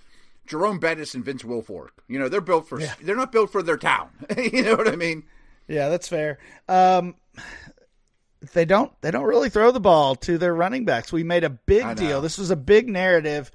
Jerome 0.46 0.78
Bettis 0.78 1.14
and 1.14 1.24
Vince 1.24 1.44
Wilfork. 1.44 1.92
You 2.10 2.20
know, 2.20 2.28
they're 2.28 2.42
built 2.42 2.68
for 2.68 2.78
they're 3.02 3.16
not 3.16 3.32
built 3.32 3.50
for 3.50 3.64
their 3.64 3.78
town. 3.78 4.10
you 4.38 4.64
know 4.64 4.76
what 4.76 4.90
I 4.90 4.98
mean? 4.98 5.24
Yeah, 5.68 5.90
that's 5.90 6.08
fair. 6.08 6.40
Um, 6.68 7.16
they 8.54 8.66
don't 8.66 8.92
they 9.02 9.12
don't 9.12 9.24
really 9.24 9.50
throw 9.50 9.72
the 9.72 9.80
ball 9.80 10.16
to 10.16 10.38
their 10.38 10.54
running 10.54 10.86
backs. 10.86 11.14
We 11.14 11.24
made 11.24 11.44
a 11.44 11.50
big 11.50 11.96
deal. 11.96 12.22
This 12.22 12.38
was 12.38 12.52
a 12.52 12.56
big 12.56 12.90
narrative 12.90 13.52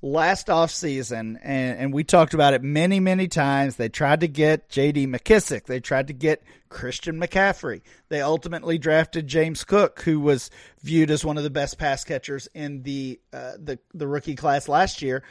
last 0.00 0.48
off 0.48 0.70
season, 0.70 1.38
and, 1.42 1.78
and 1.78 1.92
we 1.92 2.04
talked 2.04 2.34
about 2.34 2.54
it 2.54 2.62
many, 2.62 3.00
many 3.00 3.28
times. 3.28 3.76
They 3.76 3.88
tried 3.88 4.20
to 4.20 4.28
get 4.28 4.68
J.D. 4.68 5.06
McKissic. 5.06 5.64
They 5.64 5.80
tried 5.80 6.06
to 6.08 6.12
get 6.12 6.42
Christian 6.68 7.20
McCaffrey. 7.20 7.82
They 8.08 8.20
ultimately 8.20 8.78
drafted 8.78 9.26
James 9.26 9.64
Cook, 9.64 10.02
who 10.02 10.20
was 10.20 10.50
viewed 10.82 11.10
as 11.10 11.24
one 11.24 11.36
of 11.36 11.42
the 11.42 11.50
best 11.50 11.78
pass 11.78 12.04
catchers 12.04 12.48
in 12.54 12.82
the 12.82 13.20
uh, 13.32 13.52
the 13.58 13.78
the 13.94 14.06
rookie 14.06 14.36
class 14.36 14.68
last 14.68 15.02
year. 15.02 15.22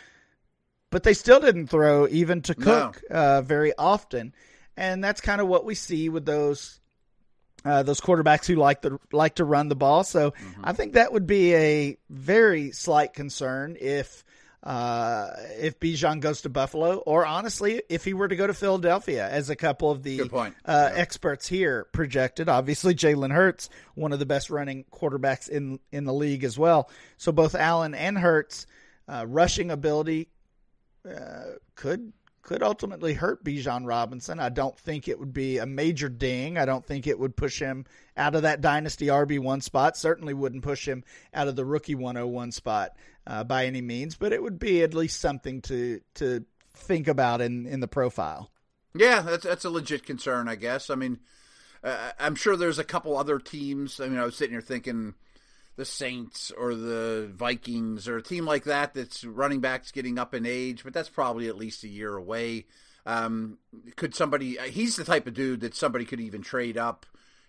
But 0.89 1.03
they 1.03 1.13
still 1.13 1.39
didn't 1.39 1.67
throw 1.67 2.07
even 2.07 2.41
to 2.43 2.55
Cook 2.55 3.01
uh, 3.11 3.41
very 3.41 3.73
often, 3.77 4.33
and 4.77 5.03
that's 5.03 5.19
kind 5.19 5.41
of 5.41 5.47
what 5.47 5.65
we 5.65 5.75
see 5.75 6.07
with 6.07 6.25
those 6.25 6.79
uh, 7.65 7.83
those 7.83 7.99
quarterbacks 7.99 8.45
who 8.45 8.55
like 8.55 8.83
to 8.83 8.99
like 9.11 9.35
to 9.35 9.43
run 9.43 9.67
the 9.67 9.75
ball. 9.75 10.03
So 10.03 10.33
I 10.63 10.73
think 10.73 10.93
that 10.93 11.11
would 11.11 11.27
be 11.27 11.53
a 11.55 11.97
very 12.09 12.71
slight 12.71 13.13
concern 13.13 13.75
if 13.79 14.23
uh, 14.63 15.29
if 15.59 15.79
Bijan 15.79 16.19
goes 16.19 16.41
to 16.41 16.49
Buffalo, 16.49 16.97
or 16.97 17.25
honestly, 17.25 17.81
if 17.89 18.03
he 18.03 18.13
were 18.13 18.27
to 18.27 18.35
go 18.35 18.47
to 18.47 18.53
Philadelphia, 18.53 19.27
as 19.29 19.49
a 19.49 19.55
couple 19.55 19.91
of 19.91 20.03
the. 20.03 20.17
Uh, 20.65 20.91
experts 20.93 21.47
here 21.47 21.87
projected. 21.91 22.49
Obviously, 22.49 22.93
Jalen 22.93 23.31
Hurts, 23.31 23.69
one 23.95 24.13
of 24.13 24.19
the 24.19 24.25
best 24.25 24.49
running 24.49 24.85
quarterbacks 24.91 25.49
in 25.49 25.79
in 25.91 26.05
the 26.05 26.13
league 26.13 26.43
as 26.43 26.57
well. 26.57 26.89
So 27.17 27.31
both 27.31 27.55
Allen 27.55 27.95
and 27.95 28.17
Hurts, 28.17 28.67
uh, 29.07 29.25
rushing 29.27 29.71
ability 29.71 30.29
uh, 31.09 31.55
could 31.75 32.11
could 32.47 32.63
ultimately 32.63 33.13
hurt 33.13 33.43
Bijan 33.43 33.85
Robinson. 33.85 34.39
I 34.39 34.47
don't 34.47 34.77
think 34.77 35.09
it 35.09 35.19
would 35.19 35.33
be 35.33 35.57
a 35.57 35.65
major 35.65 36.07
ding. 36.07 36.57
I 36.57 36.63
don't 36.63 36.85
think 36.85 37.05
it 37.05 37.19
would 37.19 37.35
push 37.35 37.59
him 37.59 37.85
out 38.15 38.35
of 38.35 38.43
that 38.43 38.61
dynasty 38.61 39.07
RB 39.07 39.37
one 39.37 39.59
spot. 39.59 39.97
Certainly 39.97 40.33
wouldn't 40.33 40.63
push 40.63 40.87
him 40.87 41.03
out 41.33 41.49
of 41.49 41.57
the 41.57 41.65
rookie 41.65 41.93
101 41.93 42.53
spot 42.53 42.91
uh, 43.27 43.43
by 43.43 43.65
any 43.65 43.81
means. 43.81 44.15
But 44.15 44.31
it 44.31 44.41
would 44.41 44.59
be 44.59 44.81
at 44.81 44.93
least 44.93 45.19
something 45.19 45.61
to 45.63 45.99
to 46.15 46.45
think 46.73 47.09
about 47.09 47.41
in 47.41 47.67
in 47.67 47.81
the 47.81 47.87
profile. 47.87 48.49
Yeah, 48.95 49.23
that's 49.23 49.43
that's 49.43 49.65
a 49.65 49.69
legit 49.69 50.05
concern, 50.05 50.47
I 50.47 50.55
guess. 50.55 50.89
I 50.89 50.95
mean, 50.95 51.19
uh, 51.83 52.13
I'm 52.17 52.35
sure 52.35 52.55
there's 52.55 52.79
a 52.79 52.85
couple 52.85 53.17
other 53.17 53.39
teams. 53.39 53.99
I 53.99 54.07
mean, 54.07 54.19
I 54.19 54.23
was 54.23 54.37
sitting 54.37 54.53
here 54.53 54.61
thinking 54.61 55.15
the 55.77 55.85
Saints 55.85 56.51
or 56.51 56.75
the 56.75 57.29
Vikings 57.33 58.07
or 58.07 58.17
a 58.17 58.23
team 58.23 58.45
like 58.45 58.65
that 58.65 58.93
that's 58.93 59.23
running 59.23 59.61
backs 59.61 59.91
getting 59.91 60.19
up 60.19 60.33
in 60.33 60.45
age, 60.45 60.83
but 60.83 60.91
that's 60.91 61.07
probably 61.07 61.47
at 61.47 61.55
least 61.55 61.83
a 61.83 61.87
year 61.87 62.17
away. 62.17 62.65
Um, 63.05 63.59
could 63.95 64.13
somebody? 64.13 64.57
He's 64.69 64.97
the 64.97 65.05
type 65.05 65.27
of 65.27 65.35
dude 65.35 65.61
that 65.61 65.75
somebody 65.75 66.03
could 66.03 66.19
even 66.19 66.41
trade 66.41 66.77
up 66.77 67.05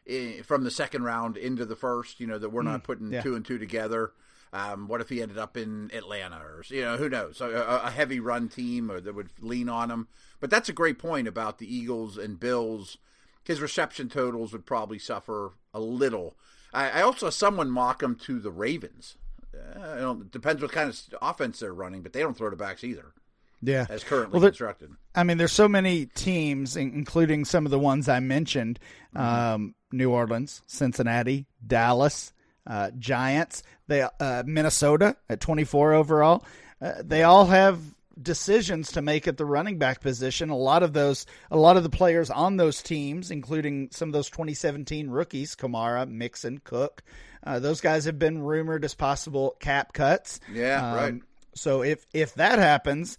eh, 0.07 0.43
from 0.43 0.63
the 0.63 0.71
second 0.71 1.03
round 1.03 1.37
into 1.37 1.65
the 1.65 1.75
first. 1.75 2.21
You 2.21 2.27
know 2.29 2.39
that 2.39 2.51
we're 2.51 2.63
not 2.63 2.85
putting 2.85 3.11
yeah. 3.11 3.23
two 3.23 3.35
and 3.35 3.45
two 3.45 3.59
together. 3.59 4.13
Um, 4.53 4.89
what 4.89 5.01
if 5.01 5.09
he 5.09 5.21
ended 5.21 5.37
up 5.37 5.57
in 5.57 5.91
Atlanta 5.93 6.37
or 6.37 6.63
you 6.69 6.83
know 6.83 6.97
who 6.97 7.09
knows 7.09 7.41
a, 7.41 7.81
a 7.85 7.91
heavy 7.91 8.21
run 8.21 8.49
team 8.49 8.91
or 8.91 9.01
that 9.01 9.15
would 9.15 9.31
lean 9.41 9.69
on 9.69 9.91
him. 9.91 10.09
But 10.39 10.51
that's 10.51 10.69
a 10.69 10.75
great 10.75 10.99
point 10.99 11.27
about 11.27 11.59
the 11.59 11.75
Eagles 11.75 12.17
and 12.19 12.39
Bills. 12.39 12.99
His 13.43 13.61
reception 13.61 14.09
totals 14.09 14.53
would 14.53 14.67
probably 14.67 14.99
suffer 14.99 15.55
a 15.73 15.81
little. 15.81 16.37
I, 16.73 16.91
I 16.91 17.03
also 17.03 17.31
saw 17.31 17.31
someone 17.31 17.71
mock 17.71 18.03
him 18.03 18.15
to 18.27 18.39
the 18.39 18.51
Ravens. 18.51 19.17
Uh, 19.55 20.15
it 20.21 20.31
depends 20.31 20.63
what 20.63 20.73
kind 20.73 20.89
of 20.89 21.01
offense 21.21 21.61
they're 21.61 21.75
running, 21.75 22.03
but 22.03 22.13
they 22.13 22.21
don't 22.21 22.37
throw 22.37 22.51
to 22.51 22.57
backs 22.57 22.85
either. 22.85 23.13
Yeah, 23.61 23.87
as 23.89 24.05
currently 24.05 24.35
well, 24.35 24.41
there, 24.41 24.51
constructed. 24.51 24.93
I 25.17 25.25
mean, 25.25 25.37
there's 25.37 25.53
so 25.53 25.69
many 25.69 26.07
teams, 26.07 26.77
including 26.77 27.45
some 27.45 27.65
of 27.65 27.73
the 27.73 27.79
ones 27.79 28.09
I 28.09 28.21
mentioned: 28.21 28.79
mm-hmm. 29.17 29.55
um, 29.55 29.75
New 29.91 30.13
Orleans, 30.13 30.63
Cincinnati, 30.67 31.47
Dallas, 31.67 32.33
uh, 32.69 32.93
Giants, 32.99 33.65
they 33.89 34.03
uh, 34.03 34.45
Minnesota 34.47 35.17
at 35.29 35.41
24 35.41 35.95
overall. 35.95 36.45
Uh, 36.81 36.93
they 37.03 37.25
all 37.25 37.47
have 37.47 37.81
decisions 38.21 38.93
to 38.93 39.03
make 39.03 39.29
at 39.29 39.37
the 39.37 39.45
running 39.45 39.79
back 39.79 40.01
position. 40.01 40.51
A 40.51 40.57
lot 40.57 40.83
of 40.83 40.93
those, 40.93 41.27
a 41.51 41.57
lot 41.57 41.77
of 41.77 41.83
the 41.83 41.91
players 41.91 42.31
on 42.31 42.57
those 42.57 42.83
teams, 42.83 43.31
including 43.31 43.89
some 43.93 44.09
of 44.09 44.13
those 44.13 44.31
2017 44.31 45.09
rookies, 45.11 45.55
Kamara, 45.55 46.09
Mixon, 46.09 46.59
Cook, 46.59 47.03
uh, 47.45 47.59
those 47.59 47.81
guys 47.81 48.05
have 48.05 48.19
been 48.19 48.43
rumored 48.43 48.85
as 48.85 48.95
possible 48.95 49.57
cap 49.61 49.93
cuts. 49.93 50.41
Yeah, 50.53 50.91
um, 50.91 50.97
right. 50.97 51.23
So 51.55 51.83
if 51.83 52.05
if 52.13 52.35
that 52.35 52.59
happens, 52.59 53.19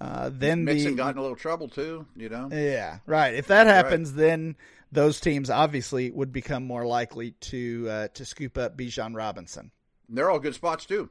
uh, 0.00 0.30
then 0.32 0.64
Mixon 0.64 0.92
the, 0.92 0.96
got 0.96 1.12
in 1.14 1.18
a 1.18 1.22
little 1.22 1.36
trouble 1.36 1.68
too. 1.68 2.06
You 2.16 2.28
know. 2.28 2.48
Yeah, 2.50 2.98
right. 3.06 3.34
If 3.34 3.48
that 3.48 3.66
happens, 3.66 4.10
right. 4.10 4.18
then 4.18 4.56
those 4.92 5.20
teams 5.20 5.50
obviously 5.50 6.10
would 6.10 6.32
become 6.32 6.66
more 6.66 6.86
likely 6.86 7.32
to 7.32 7.86
uh, 7.88 8.08
to 8.14 8.24
scoop 8.24 8.58
up 8.58 8.76
Bijan 8.76 9.14
Robinson. 9.14 9.70
They're 10.08 10.30
all 10.30 10.40
good 10.40 10.54
spots 10.54 10.86
too. 10.86 11.10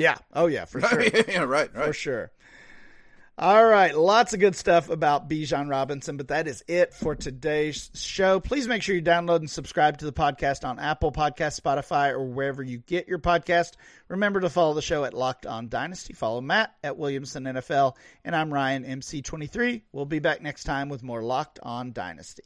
Yeah. 0.00 0.16
Oh 0.32 0.46
yeah, 0.46 0.64
for 0.64 0.80
sure. 0.86 1.02
yeah, 1.02 1.40
right, 1.40 1.74
right. 1.74 1.86
For 1.86 1.92
sure. 1.92 2.32
All 3.36 3.64
right, 3.64 3.96
lots 3.96 4.34
of 4.34 4.40
good 4.40 4.54
stuff 4.54 4.90
about 4.90 5.30
Bijan 5.30 5.70
Robinson, 5.70 6.18
but 6.18 6.28
that 6.28 6.46
is 6.46 6.62
it 6.68 6.92
for 6.92 7.14
today's 7.14 7.90
show. 7.94 8.38
Please 8.38 8.68
make 8.68 8.82
sure 8.82 8.94
you 8.94 9.00
download 9.00 9.36
and 9.36 9.48
subscribe 9.50 9.96
to 9.98 10.04
the 10.04 10.12
podcast 10.12 10.68
on 10.68 10.78
Apple 10.78 11.10
Podcast, 11.10 11.58
Spotify, 11.58 12.10
or 12.10 12.22
wherever 12.22 12.62
you 12.62 12.78
get 12.78 13.08
your 13.08 13.18
podcast. 13.18 13.72
Remember 14.08 14.40
to 14.40 14.50
follow 14.50 14.74
the 14.74 14.82
show 14.82 15.04
at 15.04 15.14
Locked 15.14 15.46
On 15.46 15.70
Dynasty. 15.70 16.12
Follow 16.12 16.42
Matt 16.42 16.74
at 16.84 16.98
Williamson 16.98 17.44
NFL, 17.44 17.96
and 18.26 18.36
I'm 18.36 18.52
Ryan 18.52 18.84
MC23. 18.84 19.82
We'll 19.92 20.04
be 20.04 20.18
back 20.18 20.42
next 20.42 20.64
time 20.64 20.90
with 20.90 21.02
more 21.02 21.22
Locked 21.22 21.60
On 21.62 21.92
Dynasty. 21.92 22.44